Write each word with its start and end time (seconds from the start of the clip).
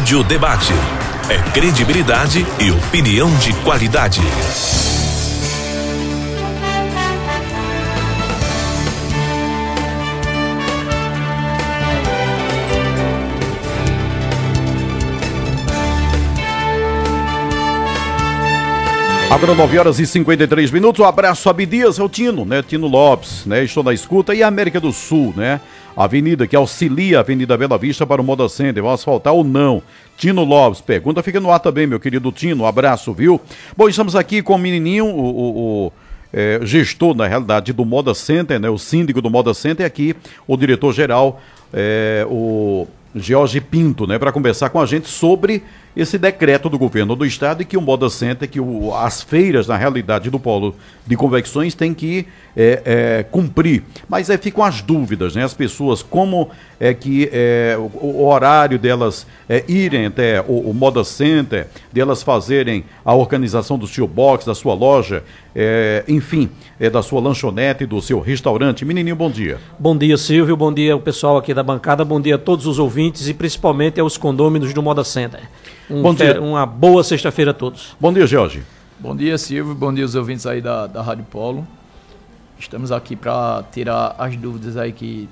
Rádio 0.00 0.24
Debate. 0.24 0.72
É 1.28 1.36
credibilidade 1.52 2.46
e 2.58 2.70
opinião 2.70 3.28
de 3.36 3.52
qualidade. 3.62 4.22
Agora 19.30 19.54
9 19.54 19.78
horas 19.78 19.98
e 19.98 20.06
53 20.06 20.70
minutos. 20.70 21.00
Um 21.00 21.04
abraço 21.04 21.50
a 21.50 21.52
Bidias, 21.52 21.98
é 21.98 22.02
o 22.02 22.08
Tino, 22.08 22.46
né? 22.46 22.62
Tino 22.62 22.86
Lopes, 22.86 23.44
né? 23.44 23.64
Estou 23.64 23.84
na 23.84 23.92
escuta. 23.92 24.34
E 24.34 24.42
a 24.42 24.48
América 24.48 24.80
do 24.80 24.92
Sul, 24.92 25.34
né? 25.36 25.60
Avenida 25.96 26.46
que 26.46 26.56
auxilia 26.56 27.18
a 27.18 27.20
Avenida 27.20 27.56
Bela 27.56 27.78
Vista 27.78 28.06
para 28.06 28.20
o 28.20 28.24
Moda 28.24 28.48
Center. 28.48 28.82
Vão 28.82 28.92
asfaltar 28.92 29.32
ou 29.32 29.44
não? 29.44 29.82
Tino 30.16 30.44
Lopes, 30.44 30.80
pergunta 30.80 31.22
fica 31.22 31.40
no 31.40 31.50
ar 31.50 31.60
também, 31.60 31.86
meu 31.86 31.98
querido 31.98 32.30
Tino. 32.30 32.64
Um 32.64 32.66
abraço, 32.66 33.12
viu? 33.12 33.40
Bom, 33.76 33.88
estamos 33.88 34.14
aqui 34.14 34.42
com 34.42 34.54
o 34.54 34.58
menininho, 34.58 35.06
o, 35.06 35.20
o, 35.20 35.86
o 35.86 35.92
é, 36.32 36.60
gestor, 36.62 37.14
na 37.14 37.26
realidade, 37.26 37.72
do 37.72 37.84
Moda 37.84 38.14
Center, 38.14 38.60
né? 38.60 38.68
O 38.68 38.78
síndico 38.78 39.20
do 39.20 39.30
Moda 39.30 39.52
Center, 39.54 39.84
aqui 39.84 40.14
o 40.46 40.56
diretor-geral, 40.56 41.40
é, 41.72 42.26
o 42.28 42.86
Jorge 43.14 43.60
Pinto, 43.60 44.06
né? 44.06 44.18
Para 44.18 44.30
conversar 44.30 44.70
com 44.70 44.80
a 44.80 44.86
gente 44.86 45.08
sobre 45.08 45.62
esse 45.96 46.16
decreto 46.16 46.68
do 46.68 46.78
governo 46.78 47.16
do 47.16 47.26
estado 47.26 47.62
e 47.62 47.64
que 47.64 47.76
o 47.76 47.80
Moda 47.80 48.08
Center, 48.08 48.48
que 48.48 48.60
o, 48.60 48.94
as 48.94 49.22
feiras, 49.22 49.66
na 49.66 49.76
realidade, 49.76 50.30
do 50.30 50.38
polo 50.38 50.74
de 51.06 51.16
convecções 51.16 51.74
tem 51.74 51.92
que 51.92 52.26
é, 52.56 52.82
é, 52.84 53.22
cumprir. 53.24 53.82
Mas 54.08 54.30
aí 54.30 54.38
ficam 54.38 54.62
as 54.62 54.80
dúvidas, 54.80 55.34
né? 55.34 55.44
As 55.44 55.54
pessoas, 55.54 56.02
como 56.02 56.50
é 56.78 56.94
que 56.94 57.28
é, 57.32 57.76
o, 57.76 58.06
o, 58.06 58.26
horário 58.26 58.78
delas 58.78 59.26
é, 59.48 59.64
irem 59.68 60.06
até 60.06 60.40
o, 60.40 60.70
o, 60.70 60.74
Moda 60.74 61.02
Center, 61.02 61.66
delas 61.92 62.22
fazerem 62.22 62.84
a 63.04 63.14
organização 63.14 63.76
do 63.76 63.86
seu 63.86 64.06
box, 64.06 64.46
da 64.46 64.54
sua 64.54 64.74
loja, 64.74 65.24
é, 65.54 66.04
enfim, 66.06 66.48
é, 66.78 66.88
da 66.88 67.02
sua 67.02 67.20
lanchonete, 67.20 67.84
do 67.84 68.00
seu 68.00 68.20
restaurante. 68.20 68.84
Menininho, 68.84 69.16
bom 69.16 69.30
dia. 69.30 69.58
Bom 69.78 69.96
dia, 69.96 70.16
Silvio. 70.16 70.56
Bom 70.56 70.72
dia 70.72 70.94
o 70.94 71.00
pessoal 71.00 71.36
aqui 71.36 71.52
da 71.52 71.62
bancada. 71.62 72.04
Bom 72.04 72.20
dia 72.20 72.36
a 72.36 72.38
todos 72.38 72.66
os 72.66 72.78
ouvintes 72.78 73.28
e 73.28 73.34
principalmente 73.34 74.00
aos 74.00 74.16
condôminos 74.16 74.72
do 74.72 74.82
Moda 74.82 75.02
Center. 75.02 75.40
Um 75.90 76.02
Bom 76.02 76.14
dia. 76.14 76.40
Uma 76.40 76.64
boa 76.64 77.02
sexta-feira 77.02 77.50
a 77.50 77.54
todos. 77.54 77.96
Bom 77.98 78.12
dia, 78.12 78.24
Jorge. 78.24 78.62
Bom 79.00 79.16
dia, 79.16 79.36
Silvio. 79.36 79.74
Bom 79.74 79.92
dia, 79.92 80.04
os 80.04 80.14
ouvintes 80.14 80.46
aí 80.46 80.60
da, 80.60 80.86
da 80.86 81.02
Rádio 81.02 81.24
Polo. 81.24 81.66
Estamos 82.56 82.92
aqui 82.92 83.16
para 83.16 83.64
tirar 83.72 84.14
as 84.16 84.36
dúvidas 84.36 84.76
aí 84.76 84.92
que 84.92 85.28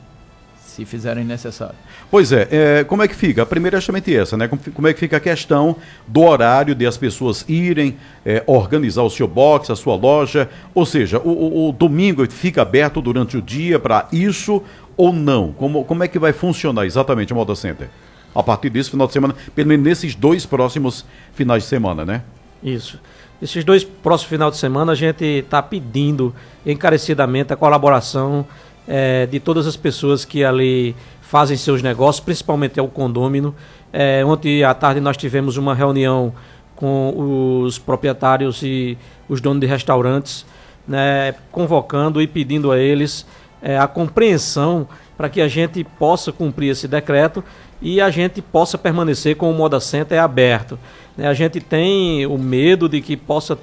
se 0.57 0.85
fizerem 0.85 1.25
necessário. 1.25 1.77
Pois 2.11 2.33
é, 2.33 2.49
é, 2.51 2.85
como 2.85 3.03
é 3.03 3.09
que 3.09 3.15
fica? 3.15 3.43
A 3.43 3.47
primeira 3.47 3.77
é 3.77 3.81
justamente 3.81 4.15
essa, 4.15 4.37
né? 4.37 4.49
Como, 4.49 4.61
como, 4.75 4.89
é 4.89 4.93
que 4.93 4.99
fica 4.99 5.19
a 5.19 5.21
questão 5.21 5.77
do 6.09 6.23
horário 6.23 6.75
de 6.75 6.87
as 6.87 6.97
pessoas 6.97 7.45
irem 7.49 7.97
é, 8.27 8.43
organizar 8.45 9.03
o 9.03 9.11
seu 9.11 9.29
box, 9.29 9.71
a 9.71 9.77
sua 9.77 9.95
loja? 9.95 10.49
Ou 10.75 10.85
seja, 10.85 11.21
o, 11.21 11.29
o, 11.29 11.69
o 11.69 11.73
domingo 11.73 12.29
fica 12.29 12.63
aberto 12.63 13.01
durante 13.01 13.37
o 13.37 13.43
dia 13.43 13.79
para 13.79 14.09
isso 14.11 14.61
ou 14.97 15.13
não? 15.13 15.53
Como, 15.53 15.85
como 15.85 16.03
é 16.03 16.09
que 16.09 16.19
vai 16.19 16.33
funcionar 16.33 16.85
exatamente 16.85 17.33
o 17.33 17.37
Moda 17.37 17.55
Center? 17.55 17.89
A 18.35 18.43
partir 18.43 18.71
desse 18.71 18.91
final 18.91 19.07
de 19.07 19.13
semana, 19.13 19.35
pelo 19.55 19.69
menos 19.69 19.85
nesses 19.85 20.15
dois 20.15 20.47
próximos 20.47 21.05
finais 21.35 21.63
de 21.65 21.69
semana, 21.69 22.05
né? 22.05 22.23
Isso. 22.63 23.01
Esses 23.41 23.65
dois 23.65 23.85
próximos 23.85 24.31
finais 24.31 24.53
de 24.53 24.59
semana 24.59 24.93
a 24.93 24.95
gente 24.95 25.25
está 25.25 25.63
pedindo 25.63 26.35
encarecidamente 26.67 27.53
a 27.53 27.57
colaboração 27.57 28.47
é, 28.87 29.27
de 29.27 29.39
todas 29.39 29.67
as 29.67 29.77
pessoas 29.77 30.25
que 30.25 30.45
ali 30.45 30.97
fazem 31.21 31.57
seus 31.57 31.83
negócios, 31.83 32.25
principalmente 32.25 32.81
ao 32.81 32.89
condômino. 32.89 33.55
É, 33.93 34.25
ontem 34.25 34.65
à 34.65 34.75
tarde 34.75 35.01
nós 35.01 35.17
tivemos 35.17 35.57
uma 35.57 35.75
reunião 35.75 36.33
com 36.75 37.63
os 37.63 37.79
proprietários 37.79 38.63
e 38.63 38.97
os 39.29 39.41
donos 39.41 39.61
de 39.61 39.67
restaurantes, 39.67 40.47
né, 40.87 41.35
convocando 41.53 42.23
e 42.23 42.27
pedindo 42.27 42.73
a 42.73 42.79
eles 42.79 43.27
é, 43.61 43.79
a 43.79 43.87
compreensão 43.87 44.89
para 45.17 45.29
que 45.29 45.41
a 45.41 45.49
gente 45.49 45.83
possa 45.83 46.33
cumprir 46.33 46.71
esse 46.71 46.87
decreto 46.87 47.43
e 47.81 48.01
a 48.01 48.11
gente 48.11 48.43
possa 48.43 48.77
permanecer 48.77 49.37
com 49.37 49.51
o 49.51 49.55
Moda 49.55 49.81
Center 49.81 50.21
aberto. 50.21 50.79
Né? 51.17 51.29
A 51.29 51.35
gente 51.35 51.61
tem 51.61 52.27
o 52.27 52.37
medo 52.37 52.89
de 52.89 53.01
que 53.01 53.17
possa 53.17 53.59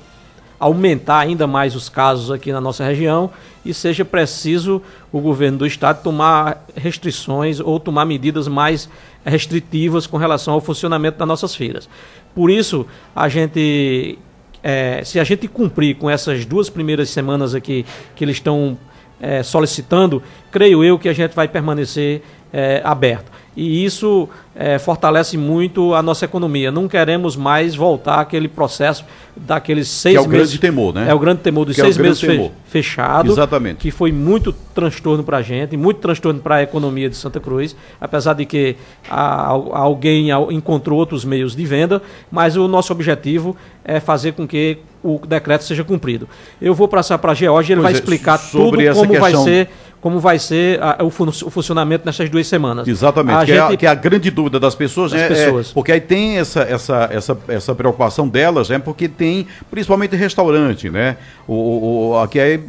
aumentar 0.59 1.19
ainda 1.19 1.45
mais 1.45 1.75
os 1.75 1.89
casos 1.89 2.31
aqui 2.31 2.51
na 2.51 2.61
nossa 2.61 2.83
região 2.83 3.29
e 3.65 3.73
seja 3.73 4.05
preciso 4.05 4.81
o 5.11 5.19
governo 5.19 5.59
do 5.59 5.65
estado 5.65 6.01
tomar 6.01 6.65
restrições 6.75 7.59
ou 7.59 7.79
tomar 7.79 8.05
medidas 8.05 8.47
mais 8.47 8.89
restritivas 9.25 10.07
com 10.07 10.17
relação 10.17 10.53
ao 10.53 10.61
funcionamento 10.61 11.17
das 11.17 11.27
nossas 11.27 11.53
feiras. 11.53 11.89
Por 12.33 12.49
isso, 12.49 12.85
a 13.13 13.27
gente, 13.27 14.17
é, 14.63 15.01
se 15.03 15.19
a 15.19 15.23
gente 15.23 15.47
cumprir 15.47 15.95
com 15.97 16.09
essas 16.09 16.45
duas 16.45 16.69
primeiras 16.69 17.09
semanas 17.09 17.53
aqui 17.53 17.85
que 18.15 18.23
eles 18.23 18.37
estão 18.37 18.77
é, 19.19 19.43
solicitando, 19.43 20.23
creio 20.51 20.83
eu 20.83 20.97
que 20.97 21.09
a 21.09 21.13
gente 21.13 21.33
vai 21.33 21.47
permanecer 21.47 22.21
é, 22.53 22.81
aberto 22.83 23.31
e 23.55 23.85
isso 23.85 24.27
é, 24.55 24.77
fortalece 24.77 25.37
muito 25.37 25.93
a 25.93 26.01
nossa 26.01 26.25
economia. 26.25 26.71
Não 26.71 26.87
queremos 26.87 27.35
mais 27.35 27.75
voltar 27.75 28.19
àquele 28.19 28.47
processo 28.47 29.05
daqueles 29.35 29.87
seis 29.87 30.15
meses. 30.15 30.25
É 30.25 30.27
o 30.27 30.29
meses, 30.29 30.47
grande 30.47 30.59
temor, 30.59 30.93
né? 30.93 31.05
É 31.09 31.13
o 31.13 31.19
grande 31.19 31.41
temor 31.41 31.65
dos 31.65 31.75
que 31.75 31.81
é 31.81 31.85
seis 31.85 31.97
é 31.97 32.01
meses 32.01 32.19
fe 32.19 32.51
fechado. 32.65 33.31
Exatamente. 33.31 33.77
Que 33.77 33.91
foi 33.91 34.11
muito 34.11 34.51
transtorno 34.51 35.23
para 35.23 35.37
a 35.37 35.41
gente, 35.41 35.77
muito 35.77 35.99
transtorno 35.99 36.41
para 36.41 36.55
a 36.55 36.63
economia 36.63 37.09
de 37.09 37.15
Santa 37.15 37.39
Cruz, 37.39 37.75
apesar 37.99 38.33
de 38.33 38.45
que 38.45 38.75
a, 39.09 39.47
alguém 39.47 40.29
encontrou 40.51 40.99
outros 40.99 41.23
meios 41.23 41.55
de 41.55 41.65
venda, 41.65 42.01
mas 42.29 42.57
o 42.57 42.67
nosso 42.67 42.91
objetivo 42.91 43.55
é 43.83 43.99
fazer 43.99 44.33
com 44.33 44.47
que 44.47 44.79
o 45.03 45.19
decreto 45.25 45.63
seja 45.63 45.83
cumprido. 45.83 46.27
Eu 46.59 46.73
vou 46.73 46.87
passar 46.87 47.17
para 47.19 47.31
a 47.31 47.35
Georgia, 47.35 47.73
ele 47.73 47.81
pois 47.81 47.93
vai 47.93 47.93
é, 47.93 48.03
explicar 48.03 48.37
tudo 48.39 48.77
como 48.93 49.19
vai 49.19 49.35
ser 49.35 49.69
como 50.05 50.19
vai 50.19 50.37
ser 50.37 50.79
a, 50.83 51.03
o, 51.03 51.09
fun 51.09 51.29
o, 51.29 51.49
funcionamento 51.49 52.05
nessas 52.05 52.29
duas 52.29 52.45
semanas. 52.45 52.87
Exatamente, 52.87 53.37
a 53.37 53.39
que, 53.39 53.55
gente... 53.55 53.73
é, 53.73 53.77
que, 53.77 53.85
é, 53.87 53.89
a 53.89 53.95
grande 53.95 54.29
dúvida 54.29 54.59
das 54.59 54.75
pessoas, 54.75 55.11
das 55.11 55.19
né? 55.19 55.27
Pessoas. 55.29 55.71
É, 55.71 55.73
porque 55.73 55.91
aí 55.91 55.99
tem 55.99 56.37
essa, 56.37 56.61
essa, 56.61 57.09
essa, 57.11 57.37
essa 57.47 57.73
preocupação 57.73 58.27
delas, 58.27 58.69
né? 58.69 58.77
Porque 58.77 59.09
tem, 59.09 59.47
principalmente 59.71 60.15
restaurante, 60.15 60.91
né? 60.91 61.17
O, 61.47 62.11
o, 62.11 62.19
aqui 62.19 62.37
é, 62.37 62.59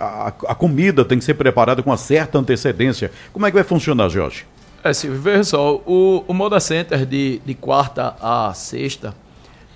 a, 0.00 0.32
a 0.48 0.54
comida 0.56 1.04
tem 1.04 1.16
que 1.16 1.24
ser 1.24 1.34
preparada 1.34 1.80
com 1.80 1.90
uma 1.90 1.96
certa 1.96 2.40
antecedência. 2.40 3.12
Como 3.32 3.46
é 3.46 3.50
que 3.52 3.54
vai 3.54 3.62
funcionar, 3.62 4.08
Jorge? 4.08 4.44
É, 4.82 4.92
Silvio, 4.92 5.20
veja 5.20 5.44
só, 5.44 5.76
o, 5.86 6.24
o 6.26 6.34
Moda 6.34 6.58
Center 6.58 7.06
de, 7.06 7.40
de 7.46 7.54
quarta 7.54 8.16
a 8.20 8.52
sexta, 8.52 9.14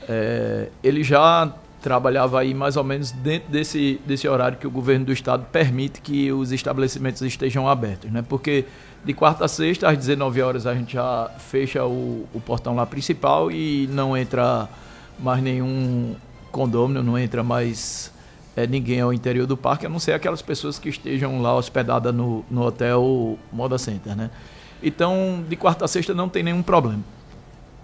é, 0.09 0.67
ele 0.83 1.05
já 1.05 1.55
trabalhava 1.85 2.41
aí 2.41 2.55
mais 2.55 2.79
ou 2.79 2.83
menos 2.83 3.13
dentro 3.13 3.53
desse, 3.53 4.01
desse 4.07 4.27
horário 4.27 4.57
que 4.57 4.67
o 4.67 4.71
governo 4.71 5.05
do 5.05 5.13
estado 5.13 5.45
permite 5.53 6.01
que 6.01 6.33
os 6.33 6.51
estabelecimentos 6.51 7.21
estejam 7.21 7.69
abertos, 7.69 8.11
né? 8.11 8.25
Porque 8.27 8.65
de 9.05 9.13
quarta 9.13 9.45
a 9.45 9.49
sexta, 9.49 9.91
às 9.91 9.99
19 9.99 10.41
horas, 10.41 10.67
a 10.67 10.75
gente 10.75 10.95
já 10.95 11.31
fecha 11.39 11.85
o, 11.85 12.27
o 12.33 12.41
portão 12.41 12.75
lá 12.75 12.87
principal 12.87 13.51
e 13.51 13.87
não 13.93 14.17
entra 14.17 14.67
mais 15.19 15.43
nenhum 15.43 16.17
condômino, 16.51 17.03
não 17.03 17.19
entra 17.19 17.43
mais 17.43 18.11
é, 18.57 18.67
ninguém 18.67 19.03
ao 19.03 19.13
interior 19.13 19.47
do 19.47 19.55
parque, 19.55 19.85
a 19.85 19.89
não 19.91 19.99
ser 19.99 20.13
aquelas 20.13 20.41
pessoas 20.41 20.79
que 20.79 20.89
estejam 20.89 21.43
lá 21.43 21.55
hospedadas 21.55 22.15
no, 22.15 22.47
no 22.51 22.63
hotel 22.63 23.39
Moda 23.53 23.77
Center, 23.77 24.17
né? 24.17 24.31
Então, 24.83 25.45
de 25.47 25.55
quarta 25.55 25.85
a 25.85 25.89
sexta 25.89 26.15
não 26.15 26.31
tem 26.31 26.43
nenhum 26.43 26.63
problema. 26.63 27.05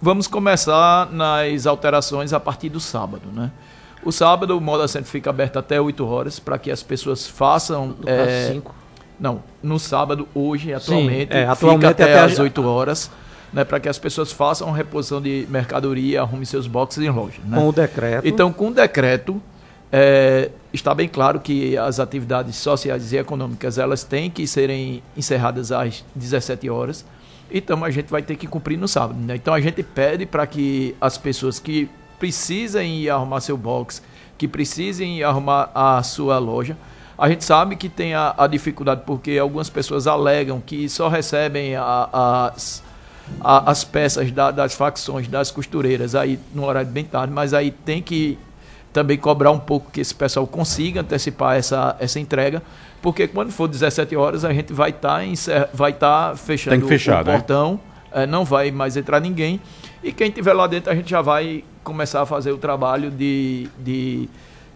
Vamos 0.01 0.25
começar 0.25 1.11
nas 1.11 1.67
alterações 1.67 2.33
a 2.33 2.39
partir 2.39 2.69
do 2.69 2.79
sábado, 2.79 3.27
né? 3.31 3.51
O 4.03 4.11
sábado, 4.11 4.57
o 4.57 4.61
Moda 4.61 4.87
Center 4.87 5.07
fica 5.07 5.29
aberto 5.29 5.57
até 5.57 5.79
8 5.79 6.05
horas 6.05 6.39
para 6.39 6.57
que 6.57 6.71
as 6.71 6.81
pessoas 6.81 7.27
façam. 7.27 7.95
É, 8.05 8.49
5. 8.53 8.75
Não, 9.19 9.43
no 9.61 9.77
sábado, 9.77 10.27
hoje, 10.33 10.73
atualmente, 10.73 11.31
Sim, 11.31 11.39
é, 11.39 11.45
atualmente 11.45 11.89
fica 11.89 12.03
até, 12.03 12.03
até 12.03 12.19
as 12.19 12.39
8 12.39 12.63
horas. 12.65 13.11
Né, 13.53 13.65
para 13.65 13.81
que 13.81 13.89
as 13.89 13.99
pessoas 13.99 14.31
façam 14.31 14.71
reposição 14.71 15.21
de 15.21 15.45
mercadoria, 15.49 16.21
arrumem 16.21 16.45
seus 16.45 16.67
boxes 16.67 17.03
em 17.03 17.09
loja. 17.09 17.41
Né? 17.45 17.57
Com 17.57 17.67
o 17.67 17.71
decreto. 17.73 18.25
Então, 18.25 18.53
com 18.53 18.69
o 18.69 18.73
decreto, 18.73 19.41
é, 19.91 20.49
está 20.71 20.95
bem 20.95 21.09
claro 21.09 21.37
que 21.41 21.77
as 21.77 21.99
atividades 21.99 22.55
sociais 22.55 23.11
e 23.11 23.17
econômicas 23.17 23.77
elas 23.77 24.05
têm 24.05 24.29
que 24.29 24.47
serem 24.47 25.03
encerradas 25.17 25.69
às 25.69 26.05
17 26.15 26.69
horas. 26.69 27.05
Então, 27.51 27.83
a 27.83 27.89
gente 27.89 28.09
vai 28.09 28.21
ter 28.21 28.37
que 28.37 28.47
cumprir 28.47 28.77
no 28.77 28.87
sábado. 28.87 29.19
Né? 29.19 29.35
Então, 29.35 29.53
a 29.53 29.59
gente 29.59 29.83
pede 29.83 30.25
para 30.25 30.47
que 30.47 30.95
as 31.01 31.17
pessoas 31.17 31.59
que 31.59 31.89
precisem 32.21 32.99
ir 32.99 33.09
arrumar 33.09 33.41
seu 33.41 33.57
box, 33.57 33.99
que 34.37 34.47
precisem 34.47 35.17
ir 35.17 35.23
arrumar 35.23 35.71
a 35.73 36.03
sua 36.03 36.37
loja. 36.37 36.77
A 37.17 37.27
gente 37.27 37.43
sabe 37.43 37.75
que 37.75 37.89
tem 37.89 38.13
a, 38.13 38.35
a 38.37 38.45
dificuldade 38.45 39.01
porque 39.07 39.39
algumas 39.39 39.71
pessoas 39.71 40.05
alegam 40.05 40.61
que 40.61 40.87
só 40.87 41.07
recebem 41.07 41.75
a, 41.75 42.51
as, 42.53 42.83
a, 43.39 43.71
as 43.71 43.83
peças 43.83 44.31
da, 44.31 44.51
das 44.51 44.75
facções, 44.75 45.27
das 45.27 45.49
costureiras 45.49 46.13
aí 46.13 46.39
no 46.53 46.63
horário 46.63 46.91
bem 46.91 47.05
tarde, 47.05 47.33
mas 47.33 47.55
aí 47.55 47.71
tem 47.71 48.03
que 48.03 48.37
também 48.93 49.17
cobrar 49.17 49.49
um 49.49 49.59
pouco 49.59 49.89
que 49.89 49.99
esse 49.99 50.13
pessoal 50.13 50.45
consiga 50.45 51.01
antecipar 51.01 51.57
essa, 51.57 51.95
essa 51.99 52.19
entrega, 52.19 52.61
porque 53.01 53.27
quando 53.27 53.51
for 53.51 53.67
17 53.67 54.15
horas 54.15 54.45
a 54.45 54.53
gente 54.53 54.71
vai 54.71 54.91
estar 54.91 55.21
tá 55.23 55.69
vai 55.73 55.93
tá 55.93 56.33
fechando 56.35 56.75
o, 56.85 57.31
né? 57.81 57.90
É, 58.11 58.25
não 58.25 58.43
vai 58.45 58.71
mais 58.71 58.97
entrar 58.97 59.19
ninguém. 59.19 59.59
E 60.03 60.11
quem 60.11 60.31
tiver 60.31 60.53
lá 60.53 60.67
dentro, 60.67 60.91
a 60.91 60.95
gente 60.95 61.09
já 61.09 61.21
vai 61.21 61.63
começar 61.83 62.21
a 62.21 62.25
fazer 62.25 62.51
o 62.51 62.57
trabalho 62.57 63.11
de, 63.11 63.67
de 63.79 64.29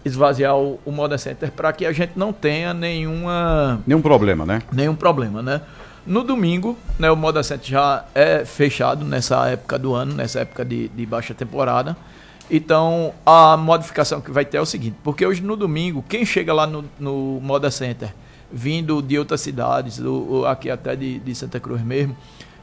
esvaziar 0.04 0.56
o, 0.56 0.80
o 0.86 0.92
Moda 0.92 1.18
Center 1.18 1.52
para 1.52 1.74
que 1.74 1.86
a 1.86 1.92
gente 1.92 2.14
não 2.16 2.32
tenha 2.32 2.74
nenhuma. 2.74 3.82
Nenhum 3.86 4.02
problema, 4.02 4.46
né? 4.46 4.62
Nenhum 4.72 4.96
problema, 4.96 5.42
né? 5.42 5.62
No 6.06 6.24
domingo, 6.24 6.78
né, 7.00 7.10
o 7.10 7.16
Moda 7.16 7.42
Center 7.42 7.68
já 7.68 8.06
é 8.14 8.46
fechado 8.46 9.04
nessa 9.04 9.48
época 9.48 9.80
do 9.80 9.96
ano, 9.96 10.14
nessa 10.14 10.42
época 10.42 10.64
de, 10.64 10.88
de 10.90 11.06
baixa 11.06 11.34
temporada. 11.34 11.98
Então, 12.50 13.12
a 13.26 13.58
modificação 13.58 14.22
que 14.22 14.30
vai 14.30 14.46
ter 14.46 14.58
é 14.58 14.62
o 14.62 14.66
seguinte, 14.68 14.96
porque 15.04 15.26
hoje 15.26 15.42
no 15.42 15.56
domingo, 15.56 16.06
quem 16.08 16.24
chega 16.24 16.54
lá 16.54 16.68
no, 16.68 16.86
no 17.00 17.40
Moda 17.42 17.72
Center, 17.72 18.14
vindo 18.52 19.02
de 19.02 19.18
outras 19.18 19.42
cidades, 19.42 20.00
ou, 20.00 20.46
aqui 20.46 20.70
até 20.70 20.96
de, 20.96 21.18
de 21.18 21.34
Santa 21.34 21.60
Cruz 21.60 21.82
mesmo, 21.82 22.16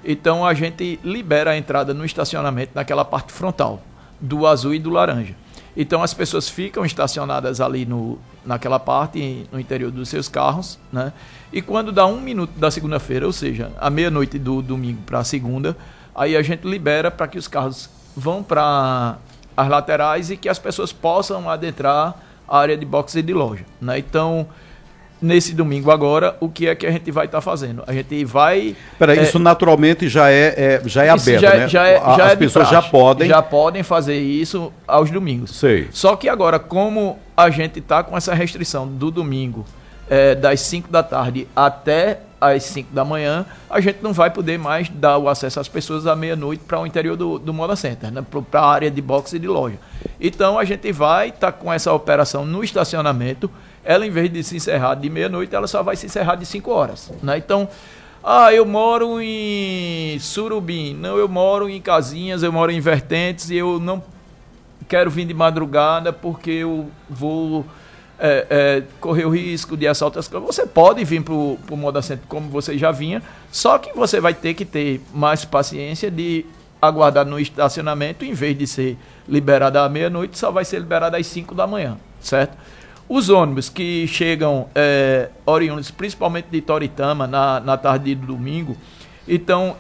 então 0.05 0.45
a 0.47 0.55
gente 0.55 0.99
libera 1.05 1.53
a 1.53 1.57
entrada 1.57 1.95
no 1.95 2.05
estacionamento 2.05 2.73
naquela 2.75 3.05
parte 3.05 3.33
frontal, 3.33 3.83
do 4.21 4.47
azul 4.47 4.75
e 4.75 4.79
do 4.79 4.91
laranja. 4.91 5.35
Então 5.77 6.03
as 6.03 6.13
pessoas 6.13 6.49
ficam 6.49 6.85
estacionadas 6.85 7.61
ali 7.61 7.87
no, 7.87 8.19
naquela 8.45 8.79
parte, 8.79 9.47
no 9.51 9.59
interior 9.59 9.91
dos 9.91 10.09
seus 10.09 10.29
carros, 10.29 10.79
né? 10.93 11.13
E 11.53 11.63
quando 11.63 11.91
dá 11.91 12.07
um 12.07 12.21
minuto 12.21 12.59
da 12.59 12.71
segunda-feira, 12.71 13.27
ou 13.27 13.33
seja, 13.33 13.73
a 13.81 13.89
meia-noite 13.89 14.39
do 14.39 14.61
domingo 14.61 15.03
para 15.07 15.21
a 15.21 15.25
segunda, 15.25 15.77
aí 16.15 16.37
a 16.37 16.43
gente 16.43 16.67
libera 16.67 17.11
para 17.11 17.27
que 17.27 17.39
os 17.39 17.49
carros 17.49 17.89
vão 18.17 18.43
para 18.43 19.17
as 19.57 19.69
laterais 19.69 20.31
e 20.31 20.37
que 20.37 20.49
as 20.49 20.59
pessoas 20.59 20.93
possam 20.93 21.49
adentrar 21.49 22.15
a 22.49 22.59
área 22.59 22.77
de 22.77 22.85
boxe 22.85 23.19
e 23.19 23.23
de 23.23 23.33
loja. 23.33 23.65
Né? 23.81 23.99
Então, 23.99 24.47
nesse 25.23 25.55
domingo 25.55 25.91
agora, 25.91 26.37
o 26.41 26.49
que 26.49 26.67
é 26.67 26.75
que 26.75 26.87
a 26.87 26.91
gente 26.91 27.11
vai 27.11 27.27
estar 27.27 27.39
tá 27.39 27.43
fazendo? 27.43 27.85
A 27.87 27.93
gente 27.93 28.25
vai. 28.25 28.77
Peraí, 28.99 29.19
é, 29.19 29.23
isso 29.23 29.39
naturalmente 29.39 30.09
já 30.09 30.31
é, 30.31 30.55
é 30.57 30.83
já 30.85 31.05
é 31.05 31.11
aberto, 31.11 31.41
já, 31.41 31.55
né? 31.57 31.69
Já 31.69 31.87
é, 31.87 31.95
já 31.95 32.27
As 32.27 32.33
é 32.33 32.37
pessoas 32.37 32.69
praxe, 32.69 32.85
já 32.87 32.91
podem. 32.91 33.29
Já 33.29 33.43
podem 33.43 33.83
fazer 33.83 34.19
isso 34.19 34.73
aos 34.87 35.11
domingos. 35.11 35.57
Sei. 35.57 35.89
Só 35.93 36.17
que 36.17 36.29
agora, 36.29 36.59
como 36.59 37.19
a 37.37 37.49
gente 37.49 37.79
está 37.79 38.03
com 38.03 38.17
essa 38.17 38.35
restrição 38.35 38.87
do 38.87 39.11
domingo 39.11 39.65
é, 40.11 40.35
das 40.35 40.61
5 40.61 40.91
da 40.91 41.03
tarde 41.03 41.47
até 41.55 42.21
às 42.41 42.65
5 42.65 42.93
da 42.93 43.05
manhã, 43.05 43.47
a 43.71 43.81
gente 43.81 43.99
não 44.03 44.13
vai 44.13 44.29
poder 44.29 44.59
mais 44.59 44.89
dar 44.89 45.17
o 45.17 45.29
acesso 45.29 45.61
às 45.61 45.69
pessoas 45.69 46.07
à 46.07 46.17
meia-noite 46.17 46.65
para 46.67 46.81
o 46.81 46.87
interior 46.87 47.17
do, 47.17 47.39
do 47.39 47.55
Moda 47.55 47.77
Center, 47.77 48.11
né? 48.11 48.25
para 48.51 48.61
a 48.61 48.67
área 48.67 48.91
de 48.91 49.01
boxe 49.01 49.37
e 49.37 49.39
de 49.39 49.47
loja. 49.47 49.77
Então 50.21 50.59
a 50.59 50.65
gente 50.65 50.91
vai 50.91 51.29
estar 51.29 51.53
tá 51.53 51.53
com 51.53 51.73
essa 51.73 51.93
operação 51.93 52.45
no 52.45 52.65
estacionamento. 52.65 53.49
Ela, 53.85 54.07
em 54.07 54.11
vez 54.11 54.33
de 54.33 54.43
se 54.43 54.57
encerrar 54.57 54.95
de 54.95 55.11
meia-noite, 55.11 55.55
ela 55.55 55.67
só 55.67 55.83
vai 55.83 55.97
se 55.97 56.07
encerrar 56.07 56.37
de 56.37 56.47
5 56.47 56.71
horas. 56.71 57.13
Né? 57.23 57.39
Então, 57.39 57.69
ah, 58.23 58.53
eu 58.53 58.65
moro 58.65 59.21
em 59.21 60.17
Surubim, 60.21 60.95
não, 60.95 61.19
eu 61.19 61.29
moro 61.29 61.69
em 61.69 61.81
Casinhas, 61.81 62.43
eu 62.43 62.53
moro 62.53 62.71
em 62.71 62.81
Vertentes 62.81 63.51
e 63.51 63.57
eu 63.57 63.81
não 63.81 64.03
quero 64.89 65.11
vir 65.11 65.25
de 65.25 65.35
madrugada 65.35 66.13
porque 66.13 66.51
eu 66.51 66.89
vou 67.11 67.65
é, 68.19 68.47
é, 68.49 68.83
correr 69.01 69.25
o 69.25 69.31
risco 69.31 69.77
de 69.77 69.89
assalto 69.89 70.21
você 70.41 70.67
pode 70.67 71.03
vir 71.03 71.23
para 71.23 71.35
o 71.35 71.59
Moda 71.73 72.01
Center 72.01 72.25
como 72.29 72.49
você 72.49 72.79
já 72.79 72.93
vinha, 72.93 73.21
só 73.51 73.79
que 73.79 73.93
você 73.93 74.21
vai 74.21 74.35
ter 74.35 74.55
que 74.55 74.65
ter 74.65 75.01
mais 75.13 75.45
paciência 75.45 76.09
de 76.09 76.47
aguardar 76.81 77.27
no 77.27 77.41
estacionamento, 77.41 78.25
em 78.25 78.33
vez 78.33 78.57
de 78.57 78.67
ser 78.67 78.97
liberado 79.29 79.79
à 79.79 79.89
meia-noite, 79.89 80.39
só 80.39 80.53
vai 80.53 80.65
ser 80.65 80.79
liberado 80.79 81.17
às 81.17 81.27
5 81.27 81.55
da 81.55 81.67
manhã, 81.67 81.97
certo? 82.21 82.57
Os 83.09 83.29
ônibus 83.29 83.69
que 83.69 84.07
chegam 84.07 84.69
é, 84.75 85.29
oriundos, 85.45 85.91
principalmente 85.91 86.47
de 86.51 86.61
Toritama, 86.61 87.27
na, 87.27 87.61
na 87.61 87.77
tarde 87.77 88.15
de 88.15 88.27
domingo, 88.27 88.77
então, 89.27 89.77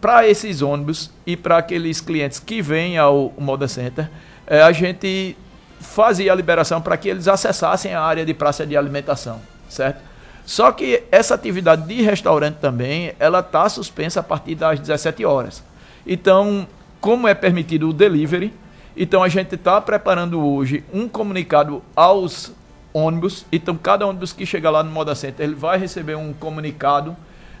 para 0.00 0.26
esses 0.26 0.62
ônibus 0.62 1.10
e 1.26 1.36
para 1.36 1.58
aqueles 1.58 2.00
clientes 2.00 2.40
que 2.40 2.60
vêm 2.60 2.98
ao 2.98 3.32
Moda 3.38 3.68
Center, 3.68 4.10
é, 4.46 4.62
a 4.62 4.72
gente 4.72 5.36
fazia 5.80 6.32
a 6.32 6.34
liberação 6.34 6.80
para 6.80 6.96
que 6.96 7.08
eles 7.08 7.28
acessassem 7.28 7.94
a 7.94 8.00
área 8.00 8.24
de 8.24 8.32
praça 8.32 8.66
de 8.66 8.76
alimentação, 8.76 9.40
certo? 9.68 10.00
Só 10.44 10.72
que 10.72 11.04
essa 11.10 11.34
atividade 11.34 11.86
de 11.86 12.02
restaurante 12.02 12.56
também, 12.56 13.12
ela 13.18 13.40
está 13.40 13.68
suspensa 13.68 14.20
a 14.20 14.22
partir 14.22 14.56
das 14.56 14.80
17 14.80 15.24
horas. 15.24 15.62
Então, 16.06 16.66
como 17.00 17.28
é 17.28 17.34
permitido 17.34 17.88
o 17.88 17.92
delivery, 17.92 18.52
então 18.96 19.22
a 19.22 19.28
gente 19.28 19.54
está 19.54 19.80
preparando 19.80 20.44
hoje 20.44 20.84
um 20.92 21.08
comunicado 21.08 21.82
aos 21.96 22.52
ônibus. 22.92 23.46
Então, 23.50 23.76
cada 23.76 24.06
ônibus 24.06 24.32
que 24.32 24.44
chega 24.44 24.70
lá 24.70 24.82
no 24.82 24.90
Moda 24.90 25.14
Center, 25.14 25.46
ele 25.46 25.54
vai 25.54 25.78
receber 25.78 26.14
um 26.14 26.32
comunicado 26.32 27.16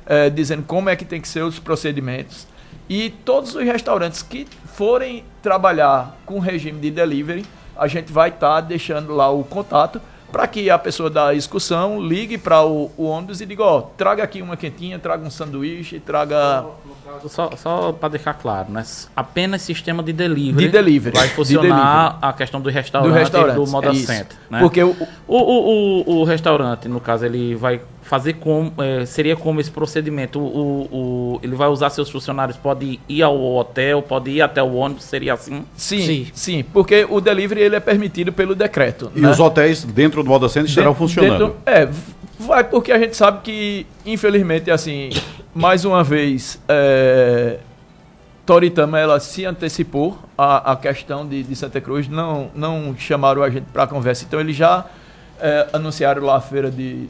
é, 0.06 0.28
dizendo 0.28 0.62
como 0.64 0.88
é 0.88 0.96
que 0.96 1.04
tem 1.04 1.20
que 1.20 1.28
ser 1.28 1.42
os 1.42 1.58
procedimentos. 1.58 2.46
E 2.88 3.10
todos 3.24 3.54
os 3.54 3.64
restaurantes 3.64 4.22
que 4.22 4.46
forem 4.74 5.24
trabalhar 5.42 6.16
com 6.26 6.38
regime 6.38 6.80
de 6.80 6.90
delivery, 6.90 7.44
a 7.76 7.86
gente 7.86 8.12
vai 8.12 8.28
estar 8.28 8.56
tá 8.56 8.60
deixando 8.60 9.14
lá 9.14 9.30
o 9.30 9.44
contato 9.44 10.00
para 10.32 10.46
que 10.46 10.70
a 10.70 10.78
pessoa 10.78 11.10
da 11.10 11.34
excursão 11.34 12.00
ligue 12.00 12.38
para 12.38 12.64
o, 12.64 12.90
o, 12.96 13.04
ônibus 13.04 13.42
e 13.42 13.46
diga, 13.46 13.62
ó, 13.62 13.82
traga 13.82 14.22
aqui 14.24 14.40
uma 14.40 14.56
quentinha, 14.56 14.98
traga 14.98 15.24
um 15.24 15.30
sanduíche, 15.30 16.00
traga... 16.00 16.64
Só, 17.28 17.50
só 17.56 17.92
para 17.92 18.08
deixar 18.08 18.32
claro, 18.32 18.72
né? 18.72 18.82
apenas 19.14 19.60
sistema 19.60 20.02
de 20.02 20.14
delivery, 20.14 20.66
de 20.66 20.72
delivery 20.72 21.14
vai 21.14 21.28
funcionar 21.28 21.62
delivery. 21.62 22.18
a 22.22 22.32
questão 22.32 22.60
do 22.60 22.70
restaurante, 22.70 23.10
do 23.10 23.14
restaurante 23.14 23.54
do 23.54 23.66
Moda 23.66 23.90
é 23.90 23.94
Center. 23.94 24.36
Né? 24.48 24.60
Porque. 24.60 24.82
O, 24.82 24.96
o, 25.28 25.36
o, 25.36 26.20
o 26.20 26.24
restaurante, 26.24 26.88
no 26.88 27.00
caso, 27.00 27.26
ele 27.26 27.54
vai 27.54 27.82
fazer 28.02 28.34
como 28.34 28.72
é, 28.78 29.06
seria 29.06 29.36
como 29.36 29.60
esse 29.60 29.70
procedimento. 29.70 30.38
O, 30.38 30.88
o, 30.92 31.40
ele 31.42 31.54
vai 31.54 31.68
usar 31.68 31.88
seus 31.90 32.10
funcionários 32.10 32.56
pode 32.56 33.00
ir 33.08 33.22
ao 33.22 33.40
hotel 33.54 34.02
pode 34.02 34.30
ir 34.30 34.42
até 34.42 34.62
o 34.62 34.74
ônibus 34.74 35.04
seria 35.04 35.34
assim? 35.34 35.64
Sim 35.76 36.00
sim, 36.02 36.26
sim 36.34 36.64
porque 36.72 37.06
o 37.08 37.20
delivery 37.20 37.60
ele 37.60 37.76
é 37.76 37.80
permitido 37.80 38.32
pelo 38.32 38.54
decreto 38.54 39.10
e 39.14 39.20
né? 39.20 39.30
os 39.30 39.40
hotéis 39.40 39.84
dentro 39.84 40.22
do 40.22 40.28
Moda 40.28 40.48
Center 40.48 40.68
estarão 40.68 40.94
funcionando. 40.94 41.38
dentro, 41.38 41.56
é 41.64 41.88
vai 42.38 42.64
porque 42.64 42.92
a 42.92 42.98
gente 42.98 43.16
sabe 43.16 43.40
que 43.42 43.86
infelizmente 44.04 44.70
assim 44.70 45.10
mais 45.54 45.84
uma 45.84 46.02
vez 46.02 46.60
é, 46.68 47.58
Toritama 48.44 48.98
ela 48.98 49.20
se 49.20 49.44
antecipou 49.44 50.18
à, 50.36 50.72
à 50.72 50.76
questão 50.76 51.26
de, 51.26 51.42
de 51.44 51.54
Santa 51.54 51.80
Cruz 51.80 52.08
não 52.08 52.50
não 52.54 52.94
chamaram 52.98 53.42
a 53.42 53.48
gente 53.48 53.66
para 53.72 53.86
conversa. 53.86 54.24
Então 54.24 54.40
ele 54.40 54.52
já 54.52 54.84
é, 55.42 55.66
anunciaram 55.72 56.22
lá 56.22 56.36
a 56.36 56.40
feira 56.40 56.70
de, 56.70 57.08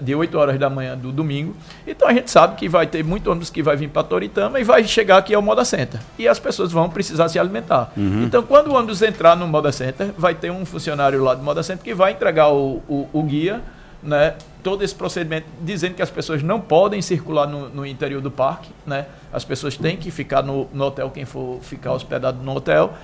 de 0.00 0.14
8 0.14 0.38
horas 0.38 0.58
da 0.58 0.70
manhã 0.70 0.96
do 0.96 1.10
domingo. 1.10 1.56
Então 1.84 2.06
a 2.06 2.12
gente 2.14 2.30
sabe 2.30 2.54
que 2.54 2.68
vai 2.68 2.86
ter 2.86 3.02
muito 3.02 3.28
ônibus 3.28 3.50
que 3.50 3.60
vai 3.60 3.76
vir 3.76 3.88
para 3.88 4.04
Toritama 4.04 4.60
e 4.60 4.64
vai 4.64 4.84
chegar 4.84 5.18
aqui 5.18 5.34
ao 5.34 5.42
Moda 5.42 5.64
Center. 5.64 6.00
E 6.16 6.28
as 6.28 6.38
pessoas 6.38 6.70
vão 6.70 6.88
precisar 6.88 7.28
se 7.28 7.40
alimentar. 7.40 7.92
Uhum. 7.96 8.22
Então 8.22 8.44
quando 8.44 8.68
o 8.68 8.74
ônibus 8.74 9.02
entrar 9.02 9.36
no 9.36 9.48
Moda 9.48 9.72
Center, 9.72 10.12
vai 10.16 10.32
ter 10.32 10.52
um 10.52 10.64
funcionário 10.64 11.24
lá 11.24 11.34
do 11.34 11.42
Moda 11.42 11.60
Center 11.64 11.82
que 11.82 11.92
vai 11.92 12.12
entregar 12.12 12.50
o, 12.50 12.80
o, 12.88 13.08
o 13.12 13.22
guia, 13.24 13.60
né? 14.00 14.34
Todo 14.62 14.84
esse 14.84 14.94
procedimento 14.94 15.48
dizendo 15.60 15.94
que 15.94 16.02
as 16.02 16.10
pessoas 16.10 16.40
não 16.40 16.60
podem 16.60 17.02
circular 17.02 17.48
no, 17.48 17.68
no 17.68 17.84
interior 17.84 18.22
do 18.22 18.30
parque, 18.30 18.70
né? 18.86 19.06
As 19.32 19.44
pessoas 19.44 19.76
têm 19.76 19.96
que 19.96 20.08
ficar 20.12 20.40
no, 20.44 20.68
no 20.72 20.84
hotel, 20.84 21.10
quem 21.10 21.24
for 21.24 21.58
ficar 21.62 21.92
hospedado 21.92 22.40
no 22.44 22.54
hotel. 22.54 22.94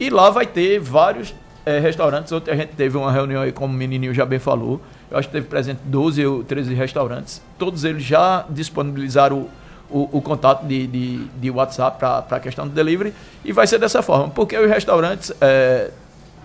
E 0.00 0.10
lá 0.10 0.28
vai 0.28 0.44
ter 0.44 0.80
vários 0.80 1.32
é, 1.64 1.78
restaurantes. 1.78 2.32
Ontem 2.32 2.50
a 2.50 2.56
gente 2.56 2.74
teve 2.74 2.96
uma 2.96 3.10
reunião 3.10 3.42
aí, 3.42 3.52
como 3.52 3.72
o 3.72 3.76
menininho 3.76 4.12
já 4.12 4.24
bem 4.24 4.38
falou. 4.38 4.80
Eu 5.10 5.18
acho 5.18 5.28
que 5.28 5.32
teve 5.32 5.46
presente 5.46 5.80
12 5.84 6.26
ou 6.26 6.44
13 6.44 6.74
restaurantes. 6.74 7.42
Todos 7.58 7.84
eles 7.84 8.02
já 8.02 8.44
disponibilizaram 8.48 9.48
o, 9.90 9.98
o, 9.98 10.18
o 10.18 10.22
contato 10.22 10.66
de, 10.66 10.86
de, 10.86 11.24
de 11.24 11.50
WhatsApp 11.50 11.98
para 11.98 12.24
a 12.30 12.40
questão 12.40 12.66
do 12.66 12.74
delivery. 12.74 13.14
E 13.44 13.52
vai 13.52 13.66
ser 13.66 13.78
dessa 13.78 14.02
forma. 14.02 14.28
Porque 14.28 14.56
os 14.56 14.68
restaurantes, 14.68 15.32
é, 15.40 15.90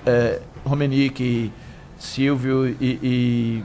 é, 0.06 0.40
Romenique, 0.66 1.52
Silvio 1.98 2.68
e, 2.68 2.76
e, 2.80 3.64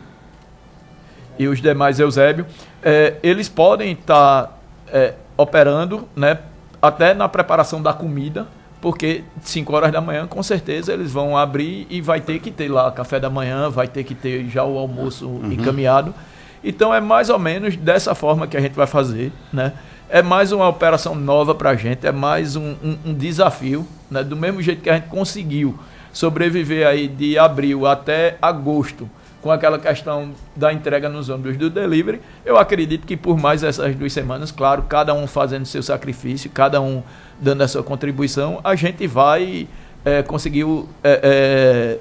e, 1.38 1.48
os 1.48 1.60
demais 1.60 2.00
Eusébio, 2.00 2.46
é, 2.82 3.16
eles 3.22 3.48
podem 3.48 3.92
estar 3.92 4.44
tá, 4.44 4.52
é, 4.88 5.14
operando 5.36 6.08
né, 6.16 6.38
até 6.82 7.14
na 7.14 7.28
preparação 7.28 7.80
da 7.80 7.92
comida 7.92 8.46
porque 8.84 9.24
5 9.40 9.74
horas 9.74 9.90
da 9.90 10.02
manhã, 10.02 10.26
com 10.26 10.42
certeza, 10.42 10.92
eles 10.92 11.10
vão 11.10 11.38
abrir 11.38 11.86
e 11.88 12.02
vai 12.02 12.20
ter 12.20 12.38
que 12.38 12.50
ter 12.50 12.70
lá 12.70 12.92
café 12.92 13.18
da 13.18 13.30
manhã, 13.30 13.70
vai 13.70 13.88
ter 13.88 14.04
que 14.04 14.14
ter 14.14 14.46
já 14.50 14.62
o 14.62 14.76
almoço 14.76 15.26
uhum. 15.26 15.50
encaminhado. 15.50 16.14
Então 16.62 16.94
é 16.94 17.00
mais 17.00 17.30
ou 17.30 17.38
menos 17.38 17.76
dessa 17.76 18.14
forma 18.14 18.46
que 18.46 18.58
a 18.58 18.60
gente 18.60 18.74
vai 18.74 18.86
fazer, 18.86 19.32
né? 19.50 19.72
É 20.06 20.20
mais 20.20 20.52
uma 20.52 20.68
operação 20.68 21.14
nova 21.14 21.54
para 21.54 21.70
a 21.70 21.74
gente, 21.74 22.06
é 22.06 22.12
mais 22.12 22.56
um, 22.56 22.74
um, 22.84 22.98
um, 23.06 23.14
desafio, 23.14 23.86
né? 24.10 24.22
Do 24.22 24.36
mesmo 24.36 24.60
jeito 24.60 24.82
que 24.82 24.90
a 24.90 24.96
gente 24.96 25.08
conseguiu 25.08 25.78
sobreviver 26.12 26.86
aí 26.86 27.08
de 27.08 27.38
abril 27.38 27.86
até 27.86 28.36
agosto, 28.42 29.08
com 29.44 29.50
aquela 29.50 29.78
questão 29.78 30.30
da 30.56 30.72
entrega 30.72 31.06
nos 31.06 31.28
ônibus 31.28 31.58
do 31.58 31.68
delivery, 31.68 32.18
eu 32.46 32.56
acredito 32.56 33.06
que 33.06 33.14
por 33.14 33.36
mais 33.36 33.62
essas 33.62 33.94
duas 33.94 34.10
semanas, 34.10 34.50
claro, 34.50 34.84
cada 34.88 35.12
um 35.12 35.26
fazendo 35.26 35.66
seu 35.66 35.82
sacrifício, 35.82 36.48
cada 36.48 36.80
um 36.80 37.02
dando 37.38 37.60
a 37.60 37.68
sua 37.68 37.82
contribuição, 37.82 38.58
a 38.64 38.74
gente 38.74 39.06
vai 39.06 39.68
é, 40.02 40.22
conseguir 40.22 40.64
é, 41.02 41.20
é, 41.22 41.98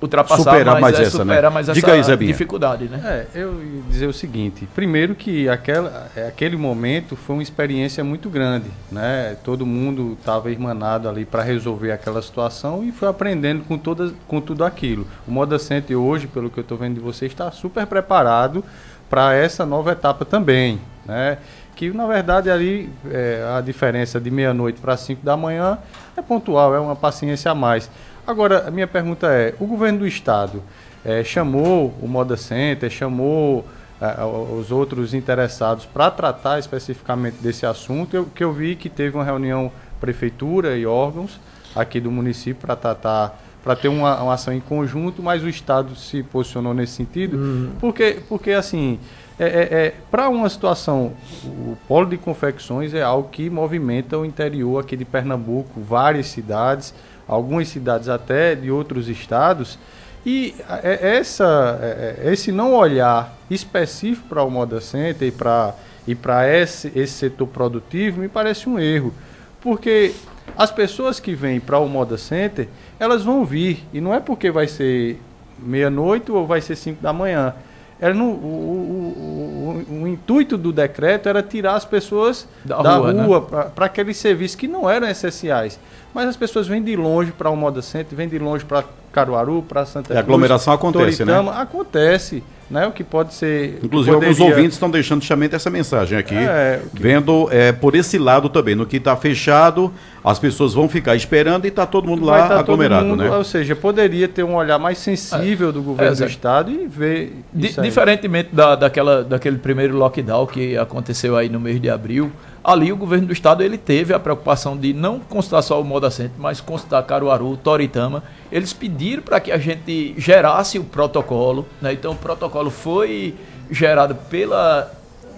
ultrapassar 0.00 0.52
Superar 0.52 0.80
mais 0.80 0.98
é, 0.98 1.02
essa, 1.02 1.24
né? 1.24 1.32
superar 1.34 1.50
mais 1.50 1.66
Diga 1.66 1.78
essa 1.78 1.92
aí, 1.92 2.02
Zebinha. 2.02 2.32
dificuldade, 2.32 2.84
né? 2.84 3.00
É, 3.04 3.40
eu 3.40 3.62
ia 3.62 3.82
dizer 3.88 4.06
o 4.06 4.12
seguinte, 4.12 4.68
primeiro 4.74 5.14
que 5.14 5.48
aquela, 5.48 6.10
é, 6.14 6.26
aquele 6.28 6.56
momento 6.56 7.16
foi 7.16 7.36
uma 7.36 7.42
experiência 7.42 8.04
muito 8.04 8.28
grande, 8.28 8.66
né? 8.90 9.36
Todo 9.42 9.64
mundo 9.64 10.16
estava 10.18 10.50
irmanado 10.50 11.08
ali 11.08 11.24
para 11.24 11.42
resolver 11.42 11.92
aquela 11.92 12.20
situação 12.20 12.84
e 12.84 12.92
foi 12.92 13.08
aprendendo 13.08 13.64
com, 13.64 13.78
todas, 13.78 14.12
com 14.28 14.40
tudo 14.40 14.64
aquilo. 14.64 15.06
O 15.26 15.30
Moda 15.30 15.58
Center 15.58 15.98
hoje, 15.98 16.26
pelo 16.26 16.50
que 16.50 16.58
eu 16.58 16.62
estou 16.62 16.76
vendo 16.76 16.94
de 16.94 17.00
vocês, 17.00 17.32
está 17.32 17.50
super 17.50 17.86
preparado 17.86 18.62
para 19.08 19.34
essa 19.34 19.64
nova 19.64 19.92
etapa 19.92 20.24
também, 20.24 20.80
né? 21.06 21.38
Que 21.76 21.90
na 21.90 22.06
verdade 22.06 22.50
ali 22.50 22.90
é, 23.10 23.46
a 23.56 23.60
diferença 23.60 24.18
de 24.18 24.30
meia-noite 24.30 24.80
para 24.80 24.96
5 24.96 25.24
da 25.24 25.36
manhã 25.36 25.78
é 26.16 26.22
pontual, 26.22 26.74
é 26.74 26.80
uma 26.80 26.96
paciência 26.96 27.50
a 27.50 27.54
mais. 27.54 27.88
Agora, 28.26 28.66
a 28.66 28.70
minha 28.70 28.88
pergunta 28.88 29.28
é: 29.28 29.54
o 29.60 29.66
governo 29.66 30.00
do 30.00 30.06
estado 30.06 30.62
eh, 31.04 31.22
chamou 31.22 31.94
o 32.02 32.08
Moda 32.08 32.36
Center, 32.36 32.90
chamou 32.90 33.64
eh, 34.00 34.16
os 34.58 34.72
outros 34.72 35.14
interessados 35.14 35.86
para 35.86 36.10
tratar 36.10 36.58
especificamente 36.58 37.36
desse 37.40 37.64
assunto? 37.64 38.16
Eu, 38.16 38.24
que 38.24 38.42
eu 38.42 38.52
vi 38.52 38.74
que 38.74 38.88
teve 38.88 39.16
uma 39.16 39.24
reunião 39.24 39.70
prefeitura 40.00 40.76
e 40.76 40.84
órgãos 40.84 41.38
aqui 41.76 42.00
do 42.00 42.10
município 42.10 42.60
para 42.60 42.74
tratar 42.74 43.40
para 43.62 43.74
ter 43.74 43.88
uma, 43.88 44.22
uma 44.22 44.34
ação 44.34 44.54
em 44.54 44.60
conjunto, 44.60 45.20
mas 45.20 45.42
o 45.42 45.48
Estado 45.48 45.96
se 45.96 46.22
posicionou 46.22 46.72
nesse 46.72 46.92
sentido, 46.92 47.36
porque, 47.80 48.18
porque 48.28 48.52
assim, 48.52 48.96
é, 49.44 49.46
é, 49.46 49.94
para 50.10 50.28
uma 50.28 50.48
situação, 50.48 51.12
o 51.44 51.76
polo 51.86 52.06
de 52.06 52.16
confecções 52.16 52.94
é 52.94 53.02
algo 53.02 53.28
que 53.28 53.50
movimenta 53.50 54.16
o 54.16 54.24
interior 54.24 54.82
aqui 54.82 54.96
de 54.96 55.04
Pernambuco, 55.04 55.80
várias 55.80 56.26
cidades, 56.28 56.94
algumas 57.28 57.68
cidades 57.68 58.08
até 58.08 58.54
de 58.54 58.70
outros 58.70 59.08
estados, 59.08 59.78
e 60.24 60.54
é, 60.82 61.16
essa, 61.18 61.78
é, 61.82 62.16
é, 62.24 62.32
esse 62.32 62.50
não 62.50 62.74
olhar 62.74 63.36
específico 63.50 64.26
para 64.28 64.42
o 64.42 64.50
Moda 64.50 64.80
Center 64.80 65.28
e 65.28 65.30
para 65.30 65.74
e 66.08 66.16
esse, 66.62 66.92
esse 66.94 67.12
setor 67.12 67.48
produtivo 67.48 68.20
me 68.20 68.28
parece 68.28 68.68
um 68.68 68.78
erro, 68.78 69.12
porque 69.60 70.14
as 70.56 70.70
pessoas 70.70 71.20
que 71.20 71.34
vêm 71.34 71.60
para 71.60 71.78
o 71.78 71.88
Moda 71.88 72.16
Center, 72.16 72.68
elas 72.98 73.22
vão 73.22 73.44
vir, 73.44 73.84
e 73.92 74.00
não 74.00 74.14
é 74.14 74.20
porque 74.20 74.50
vai 74.50 74.66
ser 74.66 75.20
meia-noite 75.58 76.30
ou 76.30 76.46
vai 76.46 76.60
ser 76.60 76.76
5 76.76 77.02
da 77.02 77.12
manhã. 77.12 77.54
Era 77.98 78.12
no, 78.12 78.24
o, 78.24 78.26
o, 78.28 79.86
o, 79.90 80.02
o, 80.02 80.08
intuito 80.08 80.58
do 80.58 80.70
decreto 80.70 81.28
era 81.28 81.42
tirar 81.42 81.76
as 81.76 81.84
pessoas 81.84 82.46
da, 82.62 82.82
da 82.82 82.96
rua, 82.96 83.12
rua 83.12 83.48
né? 83.50 83.70
para 83.74 83.86
aqueles 83.86 84.18
serviços 84.18 84.54
que 84.54 84.68
não 84.68 84.88
eram 84.88 85.08
essenciais. 85.08 85.78
Mas 86.12 86.28
as 86.28 86.36
pessoas 86.36 86.66
vêm 86.66 86.82
de 86.82 86.94
longe 86.94 87.32
para 87.32 87.48
o 87.48 87.56
Moda 87.56 87.80
Center, 87.80 88.16
vêm 88.16 88.28
de 88.28 88.38
longe 88.38 88.64
para 88.64 88.84
Caruaru, 89.16 89.64
para 89.66 89.86
Santa 89.86 90.08
Cruz. 90.08 90.14
E 90.14 90.18
a 90.18 90.20
aglomeração 90.20 90.74
acontece, 90.74 91.24
Toritama, 91.24 91.52
né? 91.52 91.62
Acontece. 91.62 92.42
Né, 92.68 92.84
o 92.84 92.90
que 92.90 93.04
pode 93.04 93.32
ser. 93.32 93.78
Inclusive, 93.80 94.12
poderia... 94.12 94.34
alguns 94.34 94.40
ouvintes 94.40 94.72
estão 94.72 94.90
deixando 94.90 95.20
justamente 95.20 95.54
essa 95.54 95.70
mensagem 95.70 96.18
aqui, 96.18 96.34
é, 96.34 96.80
que... 96.92 97.00
vendo 97.00 97.48
é, 97.52 97.70
por 97.70 97.94
esse 97.94 98.18
lado 98.18 98.48
também. 98.48 98.74
No 98.74 98.84
que 98.84 98.96
está 98.96 99.16
fechado, 99.16 99.92
as 100.24 100.40
pessoas 100.40 100.74
vão 100.74 100.88
ficar 100.88 101.14
esperando 101.14 101.64
e 101.64 101.68
está 101.68 101.86
todo 101.86 102.08
mundo 102.08 102.26
lá 102.26 102.48
tá 102.48 102.58
aglomerado. 102.58 103.06
Mundo, 103.06 103.22
né? 103.22 103.30
Ou 103.30 103.44
seja, 103.44 103.76
poderia 103.76 104.26
ter 104.26 104.42
um 104.42 104.56
olhar 104.56 104.80
mais 104.80 104.98
sensível 104.98 105.72
do 105.72 105.80
governo 105.80 106.12
é, 106.12 106.16
do 106.16 106.26
Estado 106.26 106.72
e 106.72 106.88
ver. 106.88 107.36
diferentemente 107.54 108.48
da, 108.52 108.74
daquela, 108.74 109.22
daquele 109.22 109.58
primeiro 109.58 109.96
lockdown 109.96 110.44
que 110.46 110.76
aconteceu 110.76 111.36
aí 111.36 111.48
no 111.48 111.60
mês 111.60 111.80
de 111.80 111.88
abril, 111.88 112.32
ali 112.66 112.90
o 112.90 112.96
governo 112.96 113.28
do 113.28 113.32
estado 113.32 113.62
ele 113.62 113.78
teve 113.78 114.12
a 114.12 114.18
preocupação 114.18 114.76
de 114.76 114.92
não 114.92 115.20
consultar 115.20 115.62
só 115.62 115.80
o 115.80 115.84
Moda 115.84 116.10
Center, 116.10 116.32
mas 116.36 116.60
consultar 116.60 117.00
Caruaru, 117.04 117.56
Toritama. 117.56 118.24
Eles 118.50 118.72
pediram 118.72 119.22
para 119.22 119.38
que 119.38 119.52
a 119.52 119.58
gente 119.58 120.14
gerasse 120.18 120.76
o 120.76 120.82
protocolo, 120.82 121.64
né? 121.80 121.92
Então 121.92 122.12
o 122.12 122.16
protocolo 122.16 122.68
foi 122.68 123.36
gerado 123.70 124.16
pela 124.28 124.92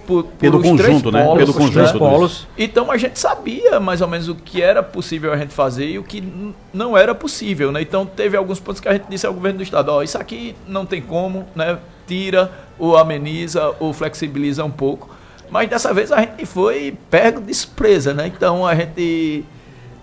por, 0.07 0.25
pelo 0.25 0.63
conjunto, 0.63 1.13
né? 1.13 1.23
Polos, 1.23 1.39
pelo 1.39 1.53
conjunto 1.53 1.93
né? 1.93 1.99
polos. 1.99 2.49
Então 2.57 2.91
a 2.91 2.97
gente 2.97 3.19
sabia 3.19 3.79
mais 3.79 4.01
ou 4.01 4.09
menos 4.09 4.27
o 4.27 4.35
que 4.35 4.63
era 4.63 4.83
possível 4.83 5.31
a 5.31 5.37
gente 5.37 5.53
fazer 5.53 5.87
e 5.87 5.99
o 5.99 6.03
que 6.03 6.55
não 6.73 6.97
era 6.97 7.15
possível, 7.15 7.71
né? 7.71 7.83
Então 7.83 8.07
teve 8.07 8.39
alguns 8.39 8.59
pontos 8.59 8.81
que 8.81 8.89
a 8.89 8.95
gente 8.95 9.05
disse 9.11 9.27
ao 9.27 9.35
governo 9.35 9.59
do 9.59 9.63
estado, 9.63 9.91
ó, 9.91 9.99
oh, 9.99 10.03
isso 10.03 10.17
aqui 10.17 10.57
não 10.67 10.87
tem 10.87 11.03
como, 11.03 11.47
né? 11.55 11.77
Tira 12.07 12.51
ou 12.79 12.97
ameniza 12.97 13.75
ou 13.79 13.93
flexibiliza 13.93 14.65
um 14.65 14.71
pouco. 14.71 15.18
Mas 15.51 15.69
dessa 15.69 15.93
vez 15.95 16.13
a 16.13 16.21
gente 16.21 16.45
foi 16.47 16.97
pego 17.11 17.41
de 17.41 17.55
surpresa, 17.55 18.13
né? 18.13 18.27
Então 18.27 18.67
a 18.67 18.75
gente 18.75 19.45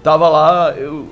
tava 0.04 0.28
lá, 0.30 0.72
eu 0.72 1.10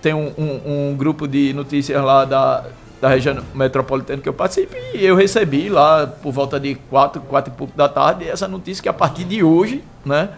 tenho 0.00 0.18
um, 0.18 0.32
um, 0.38 0.90
um 0.90 0.96
grupo 0.96 1.26
de 1.28 1.52
notícias 1.52 2.02
lá 2.02 2.24
da, 2.24 2.64
da 3.00 3.08
região 3.08 3.36
metropolitana 3.54 4.22
que 4.22 4.28
eu 4.28 4.32
participo 4.32 4.74
e 4.94 5.04
eu 5.04 5.16
recebi 5.16 5.68
lá 5.68 6.06
por 6.06 6.32
volta 6.32 6.58
de 6.58 6.74
quatro, 6.74 7.20
quatro 7.22 7.52
e 7.52 7.56
pouco 7.56 7.76
da 7.76 7.88
tarde 7.88 8.28
essa 8.28 8.46
notícia 8.46 8.82
que 8.82 8.88
a 8.88 8.92
partir 8.92 9.24
de 9.24 9.42
hoje, 9.42 9.82
né? 10.04 10.30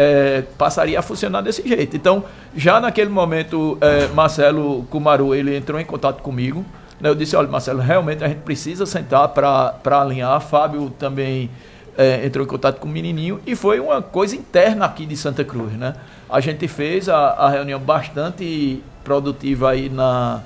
É, 0.00 0.44
passaria 0.56 0.96
a 0.96 1.02
funcionar 1.02 1.40
desse 1.40 1.66
jeito. 1.66 1.96
Então, 1.96 2.22
já 2.54 2.80
naquele 2.80 3.10
momento, 3.10 3.76
é, 3.80 4.06
Marcelo 4.08 4.84
Kumaru, 4.84 5.34
ele 5.34 5.56
entrou 5.56 5.80
em 5.80 5.84
contato 5.84 6.22
comigo. 6.22 6.64
Né? 7.00 7.08
Eu 7.08 7.16
disse, 7.16 7.34
olha, 7.34 7.48
Marcelo, 7.48 7.80
realmente 7.80 8.22
a 8.22 8.28
gente 8.28 8.42
precisa 8.42 8.86
sentar 8.86 9.28
para 9.30 10.00
alinhar. 10.00 10.40
Fábio 10.40 10.90
também 10.90 11.50
é, 11.98 12.24
entrou 12.24 12.46
em 12.46 12.48
contato 12.48 12.78
com 12.78 12.86
o 12.86 12.90
menininho 12.90 13.40
e 13.44 13.56
foi 13.56 13.80
uma 13.80 14.00
coisa 14.00 14.36
interna 14.36 14.84
aqui 14.84 15.04
de 15.04 15.16
Santa 15.16 15.44
Cruz, 15.44 15.72
né? 15.72 15.96
A 16.30 16.38
gente 16.38 16.68
fez 16.68 17.08
a, 17.08 17.30
a 17.30 17.50
reunião 17.50 17.80
bastante 17.80 18.80
produtiva 19.02 19.70
aí 19.70 19.88
na, 19.88 20.40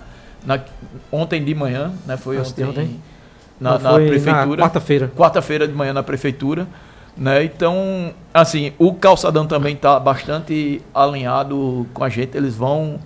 na 0.46 0.58
ontem 1.10 1.44
de 1.44 1.54
manhã, 1.54 1.92
né? 2.06 2.16
Foi 2.16 2.38
ontem, 2.38 2.64
ontem 2.64 3.00
na, 3.60 3.78
na 3.78 3.94
prefeitura. 3.94 4.62
Quarta-feira. 4.62 5.12
Quarta-feira 5.14 5.68
de 5.68 5.74
manhã 5.74 5.92
na 5.92 6.02
prefeitura. 6.02 6.66
Né? 7.14 7.44
Então, 7.44 8.14
assim, 8.32 8.72
o 8.78 8.94
calçadão 8.94 9.46
também 9.46 9.74
está 9.74 10.00
bastante 10.00 10.80
alinhado 10.94 11.86
com 11.92 12.02
a 12.02 12.08
gente, 12.08 12.34
eles 12.34 12.56
vão 12.56 12.98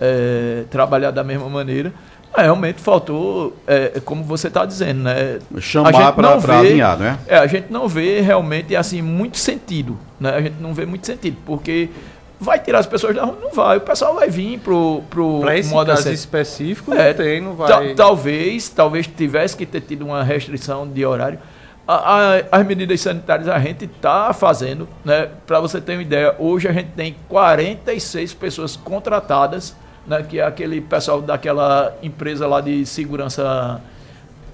é, 0.00 0.62
trabalhar 0.70 1.10
da 1.10 1.24
mesma 1.24 1.48
maneira. 1.48 1.92
É, 2.36 2.42
realmente 2.42 2.80
faltou, 2.80 3.56
é, 3.66 4.00
como 4.04 4.22
você 4.22 4.48
está 4.48 4.64
dizendo, 4.64 5.02
né? 5.02 5.38
Chamar 5.58 6.12
para 6.12 6.58
alinhar, 6.58 6.96
né? 6.98 7.18
É, 7.26 7.38
a 7.38 7.46
gente 7.46 7.72
não 7.72 7.88
vê 7.88 8.20
realmente 8.20 8.76
assim 8.76 9.02
muito 9.02 9.38
sentido, 9.38 9.98
né? 10.20 10.34
A 10.34 10.40
gente 10.40 10.56
não 10.60 10.74
vê 10.74 10.86
muito 10.86 11.06
sentido, 11.06 11.36
porque 11.44 11.88
vai 12.40 12.58
tirar 12.58 12.78
as 12.78 12.86
pessoas 12.86 13.16
da 13.16 13.24
rua? 13.24 13.38
Não 13.40 13.50
vai. 13.50 13.78
O 13.78 13.80
pessoal 13.80 14.14
vai 14.14 14.28
vir 14.28 14.58
pro, 14.60 15.02
pro 15.10 15.40
pra 15.40 15.56
esse 15.56 15.70
modo 15.70 15.88
caso 15.88 16.10
específico, 16.10 16.90
não 16.90 16.98
é, 16.98 17.12
tem, 17.12 17.40
não 17.40 17.54
vai. 17.54 17.94
Talvez, 17.94 18.68
talvez 18.68 19.06
tivesse 19.06 19.56
que 19.56 19.66
ter 19.66 19.80
tido 19.80 20.04
uma 20.04 20.22
restrição 20.22 20.86
de 20.86 21.04
horário. 21.04 21.38
A, 21.86 21.94
a, 21.94 22.42
as 22.52 22.66
medidas 22.66 23.00
sanitárias 23.00 23.48
a 23.48 23.58
gente 23.58 23.86
está 23.86 24.32
fazendo, 24.34 24.86
né? 25.04 25.28
Para 25.46 25.58
você 25.58 25.80
ter 25.80 25.94
uma 25.94 26.02
ideia, 26.02 26.36
hoje 26.38 26.68
a 26.68 26.72
gente 26.72 26.90
tem 26.90 27.16
46 27.28 28.34
pessoas 28.34 28.76
contratadas 28.76 29.74
né, 30.08 30.22
que 30.22 30.40
é 30.40 30.44
aquele 30.44 30.80
pessoal 30.80 31.20
daquela 31.20 31.94
empresa 32.02 32.46
lá 32.46 32.60
de 32.60 32.84
segurança 32.86 33.80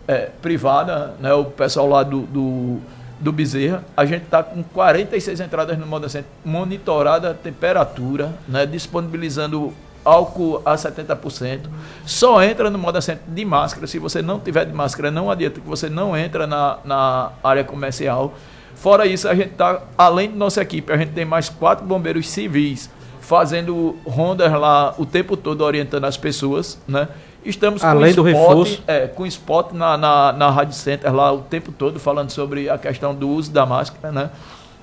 é, 0.06 0.30
privada, 0.42 1.14
né, 1.20 1.32
o 1.32 1.44
pessoal 1.44 1.88
lá 1.88 2.02
do, 2.02 2.22
do, 2.22 2.78
do 3.20 3.32
Bezerra. 3.32 3.84
A 3.96 4.04
gente 4.04 4.24
está 4.24 4.42
com 4.42 4.62
46 4.62 5.40
entradas 5.40 5.78
no 5.78 5.86
Moda 5.86 6.08
Center, 6.08 6.28
monitorada 6.44 7.30
a 7.30 7.34
temperatura, 7.34 8.34
né, 8.48 8.66
disponibilizando 8.66 9.72
álcool 10.04 10.60
a 10.64 10.74
70%. 10.74 11.60
Só 12.04 12.42
entra 12.42 12.68
no 12.68 12.78
Moda 12.78 13.00
Center 13.00 13.22
de 13.26 13.44
máscara. 13.44 13.86
Se 13.86 13.98
você 13.98 14.20
não 14.20 14.38
tiver 14.38 14.66
de 14.66 14.72
máscara, 14.72 15.10
não 15.10 15.30
adianta 15.30 15.60
que 15.60 15.66
você 15.66 15.88
não 15.88 16.16
entra 16.16 16.46
na, 16.46 16.78
na 16.84 17.30
área 17.42 17.64
comercial. 17.64 18.34
Fora 18.74 19.06
isso, 19.06 19.28
a 19.28 19.34
gente 19.34 19.52
está, 19.52 19.82
além 19.96 20.30
de 20.30 20.36
nossa 20.36 20.60
equipe, 20.60 20.92
a 20.92 20.96
gente 20.96 21.12
tem 21.12 21.24
mais 21.24 21.48
quatro 21.48 21.86
bombeiros 21.86 22.28
civis 22.28 22.90
fazendo 23.24 23.96
rondas 24.06 24.52
lá 24.52 24.94
o 24.98 25.06
tempo 25.06 25.36
todo 25.36 25.62
orientando 25.62 26.04
as 26.04 26.16
pessoas, 26.16 26.78
né? 26.86 27.08
Estamos 27.44 27.82
Além 27.82 28.14
com 28.14 28.22
do 28.22 28.28
spot, 28.28 28.46
reforço. 28.46 28.82
É, 28.86 29.06
com 29.06 29.26
spot 29.26 29.72
na, 29.72 29.96
na, 29.96 30.32
na 30.32 30.50
Rádio 30.50 30.74
Center 30.74 31.14
lá 31.14 31.32
o 31.32 31.40
tempo 31.40 31.72
todo 31.72 31.98
falando 31.98 32.30
sobre 32.30 32.68
a 32.68 32.78
questão 32.78 33.14
do 33.14 33.28
uso 33.28 33.50
da 33.50 33.66
máscara, 33.66 34.12
né? 34.12 34.30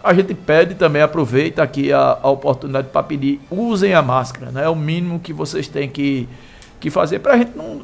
A 0.04 0.14
gente 0.14 0.34
pede 0.34 0.74
também, 0.74 1.02
aproveita 1.02 1.62
aqui 1.62 1.94
a, 1.94 2.18
a 2.22 2.30
oportunidade 2.30 2.88
para 2.88 3.04
pedir, 3.04 3.40
usem 3.50 3.94
a 3.94 4.02
máscara, 4.02 4.52
né? 4.52 4.66
É 4.66 4.70
o 4.70 4.76
mínimo 4.76 5.20
que 5.20 5.32
vocês 5.32 5.68
têm 5.68 5.88
que, 5.88 6.28
que 6.80 6.90
fazer 6.90 7.20
para 7.20 7.34
a 7.34 7.38
gente 7.38 7.56
não... 7.56 7.82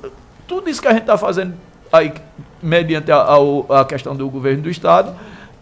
Tudo 0.47 0.69
isso 0.69 0.81
que 0.81 0.87
a 0.87 0.91
gente 0.91 1.01
está 1.01 1.17
fazendo 1.17 1.53
aí, 1.91 2.13
mediante 2.61 3.11
a, 3.11 3.17
a, 3.17 3.81
a 3.81 3.85
questão 3.85 4.15
do 4.15 4.27
governo 4.29 4.63
do 4.63 4.69
Estado, 4.69 5.13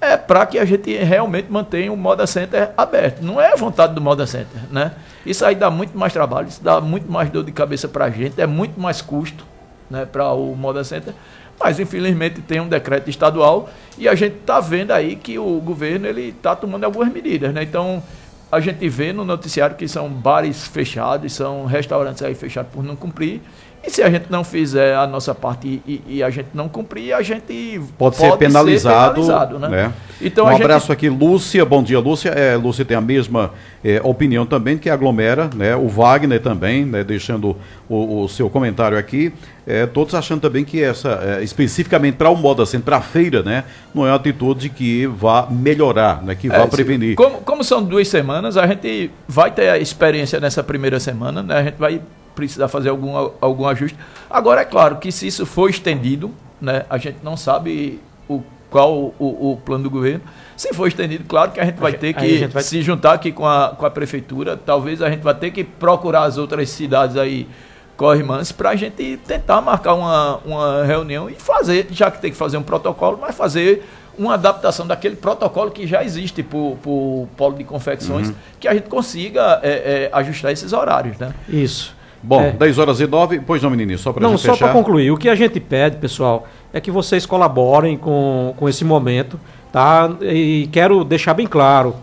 é 0.01 0.17
para 0.17 0.45
que 0.45 0.59
a 0.59 0.65
gente 0.65 0.93
realmente 0.97 1.51
mantenha 1.51 1.91
o 1.91 1.97
Moda 1.97 2.27
Center 2.27 2.71
aberto. 2.77 3.21
Não 3.21 3.39
é 3.39 3.53
a 3.53 3.55
vontade 3.55 3.93
do 3.93 4.01
Moda 4.01 4.27
Center, 4.27 4.61
né? 4.71 4.91
Isso 5.25 5.43
aí 5.45 5.55
dá 5.55 5.69
muito 5.69 5.97
mais 5.97 6.13
trabalho, 6.13 6.47
isso 6.47 6.63
dá 6.63 6.79
muito 6.79 7.11
mais 7.11 7.29
dor 7.29 7.43
de 7.43 7.51
cabeça 7.51 7.87
para 7.87 8.05
a 8.05 8.09
gente, 8.09 8.39
é 8.39 8.45
muito 8.45 8.79
mais 8.79 9.01
custo 9.01 9.45
né, 9.89 10.05
para 10.05 10.31
o 10.33 10.55
Moda 10.55 10.83
Center. 10.83 11.13
Mas, 11.59 11.79
infelizmente, 11.79 12.41
tem 12.41 12.59
um 12.59 12.67
decreto 12.67 13.09
estadual 13.09 13.69
e 13.97 14.07
a 14.07 14.15
gente 14.15 14.35
está 14.35 14.59
vendo 14.59 14.91
aí 14.91 15.15
que 15.15 15.39
o 15.39 15.59
governo 15.61 16.05
ele 16.05 16.29
está 16.29 16.55
tomando 16.55 16.83
algumas 16.83 17.11
medidas. 17.11 17.53
Né? 17.53 17.63
Então, 17.63 18.03
a 18.51 18.59
gente 18.59 18.87
vê 18.89 19.13
no 19.13 19.23
noticiário 19.25 19.75
que 19.75 19.87
são 19.87 20.09
bares 20.09 20.67
fechados, 20.67 21.33
são 21.33 21.65
restaurantes 21.65 22.21
aí 22.21 22.35
fechados 22.35 22.71
por 22.71 22.83
não 22.83 22.95
cumprir. 22.95 23.41
E 23.85 23.91
se 23.91 24.01
a 24.01 24.09
gente 24.09 24.25
não 24.29 24.43
fizer 24.43 24.95
a 24.95 25.05
nossa 25.05 25.35
parte 25.35 25.81
e, 25.85 26.01
e 26.07 26.23
a 26.23 26.29
gente 26.31 26.49
não 26.53 26.67
cumprir, 26.67 27.13
a 27.13 27.21
gente 27.21 27.79
pode, 27.97 28.17
pode 28.17 28.31
ser 28.31 28.37
penalizado. 28.37 29.21
Ser 29.21 29.27
penalizado 29.27 29.59
né? 29.59 29.69
né? 29.69 29.93
Então, 30.19 30.45
um 30.45 30.55
abraço 30.55 30.87
gente... 30.87 30.93
aqui, 30.93 31.09
Lúcia. 31.09 31.63
Bom 31.63 31.83
dia, 31.83 31.99
Lúcia. 31.99 32.29
É, 32.29 32.55
Lúcia 32.55 32.83
tem 32.83 32.97
a 32.97 33.01
mesma 33.01 33.51
é, 33.83 34.01
opinião 34.03 34.43
também, 34.45 34.77
que 34.77 34.89
aglomera, 34.89 35.49
né? 35.53 35.75
O 35.75 35.87
Wagner 35.87 36.41
também, 36.41 36.83
né? 36.83 37.03
deixando 37.03 37.55
o, 37.87 38.23
o 38.23 38.29
seu 38.29 38.49
comentário 38.49 38.97
aqui. 38.97 39.31
É, 39.67 39.85
todos 39.85 40.15
achando 40.15 40.41
também 40.41 40.63
que 40.65 40.81
essa, 40.81 41.37
é, 41.39 41.43
especificamente 41.43 42.15
para 42.15 42.29
o 42.29 42.35
modo 42.35 42.63
assim, 42.63 42.79
para 42.79 42.97
a 42.97 43.01
feira, 43.01 43.43
né? 43.43 43.65
Não 43.93 44.05
é 44.05 44.09
uma 44.09 44.15
atitude 44.15 44.69
que 44.69 45.05
vá 45.05 45.47
melhorar, 45.49 46.23
né? 46.23 46.33
Que 46.33 46.47
vá 46.47 46.63
é, 46.63 46.67
prevenir. 46.67 47.15
Como, 47.15 47.37
como 47.41 47.63
são 47.63 47.83
duas 47.83 48.07
semanas, 48.07 48.57
a 48.57 48.65
gente 48.65 49.11
vai 49.27 49.51
ter 49.51 49.69
a 49.69 49.77
experiência 49.77 50.39
nessa 50.39 50.63
primeira 50.63 50.99
semana, 50.99 51.43
né? 51.43 51.55
A 51.55 51.63
gente 51.63 51.77
vai 51.77 52.01
precisar 52.35 52.67
fazer 52.67 52.89
algum, 52.89 53.31
algum 53.39 53.65
ajuste. 53.67 53.97
Agora, 54.29 54.61
é 54.61 54.65
claro 54.65 54.97
que 54.97 55.11
se 55.11 55.27
isso 55.27 55.45
for 55.45 55.69
estendido, 55.69 56.31
né, 56.61 56.85
a 56.89 56.97
gente 56.97 57.17
não 57.23 57.37
sabe 57.37 57.99
o, 58.27 58.43
qual 58.69 59.13
o, 59.17 59.51
o 59.51 59.57
plano 59.63 59.85
do 59.85 59.89
governo. 59.89 60.21
Se 60.55 60.73
for 60.73 60.87
estendido, 60.87 61.23
claro 61.27 61.51
que 61.51 61.59
a 61.59 61.65
gente 61.65 61.79
vai 61.79 61.93
ter 61.93 62.13
que 62.13 62.47
vai... 62.47 62.63
se 62.63 62.81
juntar 62.81 63.13
aqui 63.13 63.31
com 63.31 63.47
a, 63.47 63.69
com 63.77 63.85
a 63.85 63.89
prefeitura. 63.89 64.57
Talvez 64.57 65.01
a 65.01 65.09
gente 65.09 65.21
vai 65.21 65.33
ter 65.33 65.51
que 65.51 65.63
procurar 65.63 66.23
as 66.23 66.37
outras 66.37 66.69
cidades 66.69 67.17
aí 67.17 67.47
corrimãs 67.95 68.51
para 68.51 68.71
a 68.71 68.75
gente 68.75 69.17
tentar 69.25 69.61
marcar 69.61 69.93
uma, 69.93 70.37
uma 70.45 70.83
reunião 70.83 71.29
e 71.29 71.35
fazer, 71.35 71.87
já 71.91 72.11
que 72.11 72.19
tem 72.19 72.31
que 72.31 72.37
fazer 72.37 72.57
um 72.57 72.63
protocolo, 72.63 73.17
mas 73.21 73.35
fazer 73.35 73.85
uma 74.17 74.33
adaptação 74.35 74.87
daquele 74.87 75.15
protocolo 75.15 75.71
que 75.71 75.85
já 75.85 76.03
existe 76.03 76.41
para 76.41 76.57
o 76.57 77.27
polo 77.35 77.55
de 77.55 77.63
confecções, 77.63 78.29
uhum. 78.29 78.35
que 78.59 78.67
a 78.67 78.73
gente 78.73 78.89
consiga 78.89 79.59
é, 79.61 79.69
é, 79.69 80.09
ajustar 80.13 80.51
esses 80.51 80.73
horários. 80.73 81.17
Né? 81.17 81.33
Isso. 81.49 81.95
Bom, 82.21 82.41
é. 82.41 82.51
10 82.51 82.77
horas 82.79 82.99
e 82.99 83.07
9. 83.07 83.41
Pois 83.45 83.61
não, 83.61 83.69
menininho, 83.69 83.99
só 83.99 84.11
para 84.11 84.21
Não, 84.21 84.37
só 84.37 84.55
para 84.55 84.69
concluir. 84.69 85.11
O 85.11 85.17
que 85.17 85.29
a 85.29 85.35
gente 85.35 85.59
pede, 85.59 85.97
pessoal, 85.97 86.47
é 86.73 86.79
que 86.79 86.91
vocês 86.91 87.25
colaborem 87.25 87.97
com, 87.97 88.53
com 88.57 88.67
esse 88.67 88.83
momento, 88.83 89.39
tá? 89.71 90.09
E 90.21 90.69
quero 90.71 91.03
deixar 91.03 91.33
bem 91.33 91.47
claro 91.47 91.95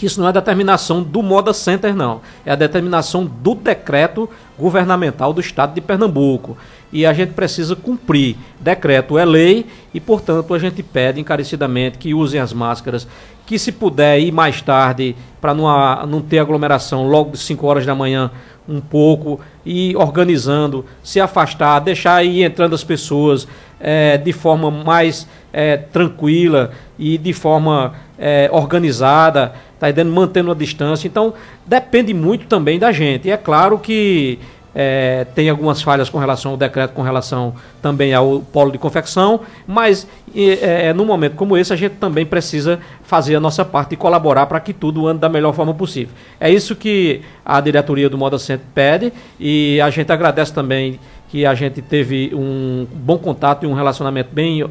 que 0.00 0.06
isso 0.06 0.18
não 0.18 0.30
é 0.30 0.32
determinação 0.32 1.02
do 1.02 1.22
Moda 1.22 1.52
Center, 1.52 1.94
não. 1.94 2.22
É 2.46 2.52
a 2.52 2.54
determinação 2.54 3.26
do 3.26 3.54
decreto 3.54 4.30
governamental 4.58 5.30
do 5.30 5.42
Estado 5.42 5.74
de 5.74 5.80
Pernambuco. 5.82 6.56
E 6.90 7.04
a 7.04 7.12
gente 7.12 7.34
precisa 7.34 7.76
cumprir. 7.76 8.34
Decreto 8.58 9.18
é 9.18 9.26
lei 9.26 9.66
e, 9.92 10.00
portanto, 10.00 10.54
a 10.54 10.58
gente 10.58 10.82
pede 10.82 11.20
encarecidamente 11.20 11.98
que 11.98 12.14
usem 12.14 12.40
as 12.40 12.50
máscaras, 12.50 13.06
que 13.44 13.58
se 13.58 13.72
puder 13.72 14.18
ir 14.18 14.32
mais 14.32 14.62
tarde, 14.62 15.14
para 15.38 15.52
não, 15.52 15.66
não 16.06 16.22
ter 16.22 16.38
aglomeração 16.38 17.06
logo 17.06 17.32
de 17.32 17.38
5 17.38 17.66
horas 17.66 17.84
da 17.84 17.94
manhã, 17.94 18.30
um 18.66 18.80
pouco 18.80 19.38
e 19.66 19.94
organizando, 19.96 20.82
se 21.02 21.20
afastar, 21.20 21.78
deixar 21.80 22.24
ir 22.24 22.42
entrando 22.42 22.74
as 22.74 22.82
pessoas 22.82 23.46
é, 23.78 24.16
de 24.16 24.32
forma 24.32 24.70
mais 24.70 25.28
é, 25.52 25.76
tranquila 25.76 26.70
e 26.98 27.18
de 27.18 27.32
forma 27.32 27.94
é, 28.18 28.48
organizada, 28.52 29.52
tá 29.78 29.88
entendendo? 29.88 30.14
mantendo 30.14 30.50
a 30.50 30.54
distância. 30.54 31.06
Então, 31.06 31.34
depende 31.66 32.12
muito 32.12 32.46
também 32.46 32.78
da 32.78 32.92
gente. 32.92 33.28
E 33.28 33.30
é 33.30 33.36
claro 33.36 33.78
que 33.78 34.38
é, 34.74 35.26
tem 35.34 35.48
algumas 35.48 35.82
falhas 35.82 36.08
com 36.08 36.18
relação 36.18 36.52
ao 36.52 36.56
decreto, 36.56 36.92
com 36.92 37.02
relação 37.02 37.54
também 37.82 38.14
ao 38.14 38.40
polo 38.40 38.70
de 38.70 38.78
confecção, 38.78 39.40
mas 39.66 40.06
é, 40.34 40.88
é, 40.88 40.92
num 40.92 41.04
momento 41.04 41.34
como 41.34 41.56
esse 41.56 41.72
a 41.72 41.76
gente 41.76 41.96
também 41.96 42.24
precisa 42.24 42.78
fazer 43.02 43.34
a 43.34 43.40
nossa 43.40 43.64
parte 43.64 43.94
e 43.94 43.96
colaborar 43.96 44.46
para 44.46 44.60
que 44.60 44.72
tudo 44.72 45.08
ande 45.08 45.20
da 45.20 45.28
melhor 45.28 45.52
forma 45.52 45.74
possível. 45.74 46.14
É 46.38 46.50
isso 46.50 46.76
que 46.76 47.22
a 47.44 47.60
diretoria 47.60 48.08
do 48.08 48.16
Moda 48.16 48.38
Center 48.38 48.66
pede 48.74 49.12
e 49.38 49.80
a 49.80 49.90
gente 49.90 50.12
agradece 50.12 50.52
também 50.52 51.00
que 51.28 51.46
a 51.46 51.54
gente 51.54 51.80
teve 51.80 52.32
um 52.34 52.86
bom 52.92 53.18
contato 53.18 53.64
e 53.64 53.66
um 53.66 53.72
relacionamento 53.74 54.30
bem 54.32 54.64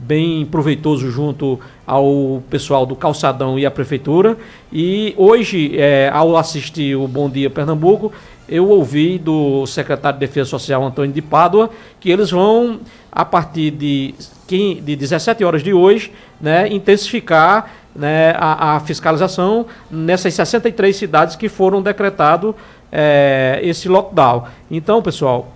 bem 0.00 0.46
proveitoso 0.46 1.10
junto 1.10 1.60
ao 1.86 2.42
pessoal 2.48 2.86
do 2.86 2.96
Calçadão 2.96 3.58
e 3.58 3.66
à 3.66 3.70
Prefeitura. 3.70 4.36
E 4.72 5.14
hoje, 5.16 5.78
é, 5.78 6.10
ao 6.12 6.36
assistir 6.36 6.96
o 6.96 7.06
Bom 7.06 7.28
Dia 7.28 7.50
Pernambuco, 7.50 8.12
eu 8.48 8.68
ouvi 8.68 9.18
do 9.18 9.66
secretário 9.66 10.18
de 10.18 10.26
Defesa 10.26 10.50
Social, 10.50 10.82
Antônio 10.82 11.12
de 11.12 11.22
Pádua, 11.22 11.70
que 12.00 12.10
eles 12.10 12.30
vão, 12.30 12.80
a 13.12 13.24
partir 13.24 13.70
de, 13.70 14.14
de 14.48 14.96
17 14.96 15.44
horas 15.44 15.62
de 15.62 15.72
hoje, 15.72 16.12
né, 16.40 16.66
intensificar 16.68 17.70
né, 17.94 18.34
a, 18.36 18.76
a, 18.76 18.80
fiscalização 18.80 19.66
nessas 19.90 20.34
63 20.34 20.96
cidades 20.96 21.36
que 21.36 21.48
foram 21.48 21.82
decretado 21.82 22.54
é, 22.90 23.60
esse 23.62 23.88
lockdown. 23.88 24.44
Então, 24.70 25.02
pessoal, 25.02 25.52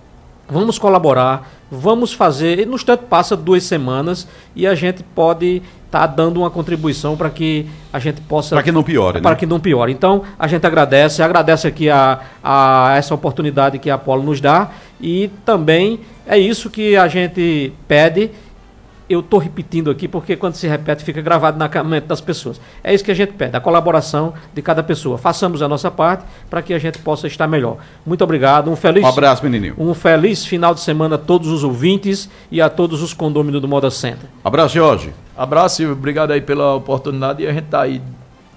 vamos 0.47 0.77
colaborar, 0.77 1.49
vamos 1.71 2.13
fazer. 2.13 2.65
No 2.65 2.75
instante 2.75 3.05
passa 3.09 3.35
duas 3.35 3.63
semanas 3.63 4.27
e 4.55 4.65
a 4.65 4.75
gente 4.75 5.03
pode 5.03 5.61
está 5.95 6.05
dando 6.05 6.41
uma 6.41 6.49
contribuição 6.49 7.15
para 7.15 7.29
que 7.29 7.65
a 7.93 7.99
gente 7.99 8.19
possa. 8.21 8.55
Para 8.55 8.63
que 8.63 8.71
não 8.71 8.83
piore. 8.83 9.21
Para 9.21 9.31
né? 9.31 9.37
que 9.37 9.45
não 9.45 9.59
piore. 9.59 9.91
Então, 9.93 10.23
a 10.37 10.45
gente 10.47 10.67
agradece, 10.67 11.23
agradece 11.23 11.67
aqui 11.67 11.89
a, 11.89 12.19
a 12.43 12.95
essa 12.97 13.13
oportunidade 13.15 13.79
que 13.79 13.89
a 13.89 13.95
Apolo 13.95 14.21
nos 14.21 14.41
dá 14.41 14.71
e 14.99 15.29
também 15.45 16.01
é 16.27 16.37
isso 16.37 16.69
que 16.69 16.97
a 16.97 17.07
gente 17.07 17.71
pede 17.87 18.31
eu 19.09 19.19
estou 19.19 19.39
repetindo 19.39 19.91
aqui 19.91 20.07
porque 20.07 20.35
quando 20.35 20.55
se 20.55 20.67
repete 20.67 21.03
fica 21.03 21.21
gravado 21.21 21.57
na 21.57 21.83
mente 21.83 22.05
das 22.05 22.21
pessoas. 22.21 22.59
É 22.83 22.93
isso 22.93 23.03
que 23.03 23.11
a 23.11 23.15
gente 23.15 23.33
pede, 23.33 23.55
a 23.55 23.59
colaboração 23.59 24.33
de 24.53 24.61
cada 24.61 24.81
pessoa. 24.81 25.17
Façamos 25.17 25.61
a 25.61 25.67
nossa 25.67 25.91
parte 25.91 26.25
para 26.49 26.61
que 26.61 26.73
a 26.73 26.79
gente 26.79 26.99
possa 26.99 27.27
estar 27.27 27.47
melhor. 27.47 27.77
Muito 28.05 28.23
obrigado, 28.23 28.71
um 28.71 28.75
feliz 28.75 29.03
um 29.03 29.07
abraço, 29.07 29.43
menininho. 29.43 29.75
Um 29.77 29.93
feliz 29.93 30.45
final 30.45 30.73
de 30.73 30.81
semana 30.81 31.15
a 31.15 31.19
todos 31.19 31.49
os 31.49 31.63
ouvintes 31.63 32.29
e 32.51 32.61
a 32.61 32.69
todos 32.69 33.01
os 33.01 33.13
condôminos 33.13 33.61
do 33.61 33.67
Moda 33.67 33.91
Center. 33.91 34.29
Abraço, 34.43 34.75
Jorge. 34.75 35.13
Abraço, 35.37 35.77
Silvio. 35.77 35.95
Obrigado 35.95 36.31
aí 36.31 36.41
pela 36.41 36.75
oportunidade 36.75 37.43
e 37.43 37.47
a 37.47 37.53
gente 37.53 37.65
está 37.65 37.81
aí 37.81 38.01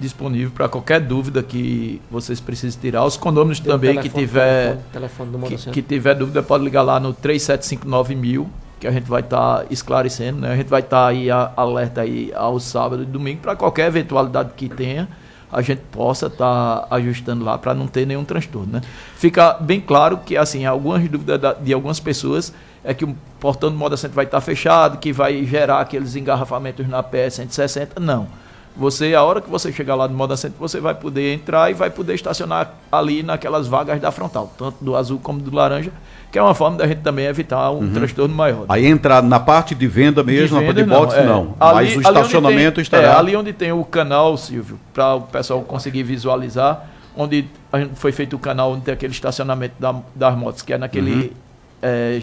disponível 0.00 0.52
para 0.54 0.68
qualquer 0.68 1.00
dúvida 1.00 1.42
que 1.42 2.00
vocês 2.10 2.40
precisem 2.40 2.80
tirar. 2.80 3.04
Os 3.04 3.16
condôminos 3.16 3.60
também 3.60 3.90
telefone, 3.90 4.08
que 4.08 4.18
tiver 4.18 4.78
telefone, 4.92 5.30
telefone 5.32 5.56
que, 5.56 5.70
que, 5.70 5.82
tiver 5.82 6.14
dúvida 6.14 6.42
pode 6.42 6.64
ligar 6.64 6.82
lá 6.82 7.00
no 7.00 7.12
3759 7.12 8.14
mil 8.14 8.48
que 8.78 8.86
a 8.86 8.90
gente 8.90 9.08
vai 9.08 9.20
estar 9.20 9.58
tá 9.58 9.64
esclarecendo, 9.70 10.40
né? 10.40 10.52
A 10.52 10.56
gente 10.56 10.68
vai 10.68 10.80
estar 10.80 11.02
tá 11.02 11.06
aí 11.08 11.30
a, 11.30 11.52
alerta 11.56 12.02
aí 12.02 12.32
ao 12.34 12.58
sábado 12.60 13.02
e 13.02 13.06
domingo 13.06 13.40
para 13.40 13.56
qualquer 13.56 13.88
eventualidade 13.88 14.50
que 14.56 14.68
tenha, 14.68 15.08
a 15.50 15.62
gente 15.62 15.80
possa 15.90 16.26
estar 16.26 16.80
tá 16.80 16.94
ajustando 16.94 17.44
lá 17.44 17.58
para 17.58 17.74
não 17.74 17.86
ter 17.86 18.06
nenhum 18.06 18.24
transtorno, 18.24 18.74
né? 18.74 18.80
Fica 19.16 19.54
bem 19.54 19.80
claro 19.80 20.18
que 20.18 20.36
assim, 20.36 20.64
algumas 20.64 21.08
dúvidas 21.08 21.40
de 21.60 21.72
algumas 21.72 21.98
pessoas 21.98 22.52
é 22.84 22.94
que 22.94 23.04
o 23.04 23.16
portão 23.40 23.70
do 23.70 23.76
Moda 23.76 23.96
Center 23.96 24.14
vai 24.14 24.24
estar 24.24 24.38
tá 24.38 24.40
fechado, 24.40 24.98
que 24.98 25.12
vai 25.12 25.44
gerar 25.44 25.80
aqueles 25.80 26.16
engarrafamentos 26.16 26.86
na 26.88 27.02
PS 27.02 27.34
160, 27.34 28.00
não. 28.00 28.28
Você, 28.78 29.12
a 29.12 29.22
hora 29.24 29.40
que 29.40 29.50
você 29.50 29.72
chegar 29.72 29.96
lá 29.96 30.06
no 30.06 30.14
Moda 30.14 30.36
Center, 30.36 30.56
você 30.56 30.78
vai 30.78 30.94
poder 30.94 31.34
entrar 31.34 31.68
e 31.68 31.74
vai 31.74 31.90
poder 31.90 32.14
estacionar 32.14 32.74
ali 32.92 33.24
naquelas 33.24 33.66
vagas 33.66 34.00
da 34.00 34.12
frontal, 34.12 34.52
tanto 34.56 34.76
do 34.80 34.94
azul 34.94 35.18
como 35.20 35.40
do 35.40 35.52
laranja, 35.52 35.90
que 36.30 36.38
é 36.38 36.42
uma 36.42 36.54
forma 36.54 36.76
da 36.76 36.86
gente 36.86 37.00
também 37.00 37.26
evitar 37.26 37.72
um 37.72 37.78
uhum. 37.78 37.92
transtorno 37.92 38.32
maior. 38.32 38.66
Aí 38.68 38.86
entrar 38.86 39.20
na 39.20 39.40
parte 39.40 39.74
de 39.74 39.88
venda 39.88 40.22
mesmo, 40.22 40.60
de 40.60 40.66
venda, 40.66 40.84
na 40.84 40.96
parte 40.96 41.10
de 41.10 41.16
box, 41.16 41.16
não. 41.16 41.22
É. 41.22 41.26
não. 41.26 41.56
Ali, 41.58 41.86
Mas 41.86 41.96
o 41.96 42.00
estacionamento 42.02 42.74
tem, 42.76 42.82
estará. 42.82 43.08
É, 43.08 43.16
ali 43.16 43.34
onde 43.34 43.52
tem 43.52 43.72
o 43.72 43.84
canal, 43.84 44.36
Silvio, 44.36 44.78
para 44.94 45.16
o 45.16 45.22
pessoal 45.22 45.60
conseguir 45.62 46.04
visualizar, 46.04 46.88
onde 47.16 47.46
foi 47.96 48.12
feito 48.12 48.36
o 48.36 48.38
canal 48.38 48.72
onde 48.72 48.82
tem 48.82 48.94
aquele 48.94 49.12
estacionamento 49.12 49.74
da, 49.80 49.96
das 50.14 50.36
motos, 50.36 50.62
que 50.62 50.72
é 50.72 50.78
naquele 50.78 51.12
uhum. 51.12 51.30
é, 51.82 52.22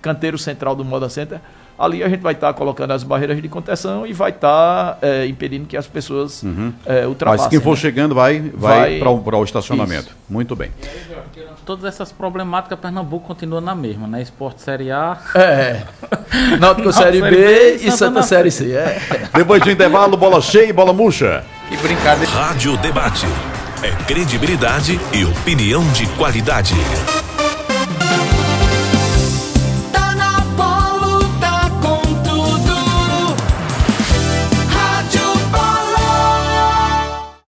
canteiro 0.00 0.38
central 0.38 0.74
do 0.74 0.84
Moda 0.84 1.08
Center 1.08 1.40
ali 1.80 2.04
a 2.04 2.08
gente 2.08 2.20
vai 2.20 2.34
estar 2.34 2.48
tá 2.48 2.52
colocando 2.52 2.90
as 2.90 3.02
barreiras 3.02 3.40
de 3.40 3.48
contenção 3.48 4.06
e 4.06 4.12
vai 4.12 4.30
estar 4.30 4.96
tá, 4.96 4.98
é, 5.00 5.26
impedindo 5.26 5.66
que 5.66 5.76
as 5.76 5.86
pessoas 5.86 6.42
uhum. 6.42 6.72
é, 6.84 7.06
ultrapassem. 7.06 7.44
Mas 7.44 7.50
quem 7.50 7.60
for 7.60 7.70
né? 7.70 7.76
chegando 7.76 8.14
vai, 8.14 8.38
vai, 8.54 8.98
vai 8.98 9.18
para 9.22 9.38
o 9.38 9.44
estacionamento. 9.44 10.08
Isso. 10.08 10.16
Muito 10.28 10.54
bem. 10.54 10.70
Todas 11.64 11.86
essas 11.86 12.12
problemáticas, 12.12 12.78
Pernambuco 12.78 13.26
continua 13.26 13.60
na 13.60 13.74
mesma, 13.74 14.06
né? 14.06 14.20
Esporte 14.20 14.60
Série 14.60 14.90
A. 14.90 15.16
É. 15.34 15.82
Náutico 16.58 16.92
Série 16.92 17.22
B, 17.22 17.30
B 17.30 17.74
e 17.82 17.90
Santa, 17.92 18.22
Série 18.22 18.50
C. 18.50 18.72
É. 18.72 19.00
Depois 19.34 19.62
do 19.62 19.70
intervalo, 19.70 20.16
bola 20.16 20.40
cheia 20.42 20.68
e 20.68 20.72
bola 20.72 20.92
murcha. 20.92 21.44
Que 21.68 21.76
brincadeira. 21.78 22.30
Rádio 22.30 22.76
Debate. 22.78 23.26
É 23.82 23.90
credibilidade 24.04 25.00
e 25.14 25.24
opinião 25.24 25.82
de 25.92 26.06
qualidade. 26.08 26.74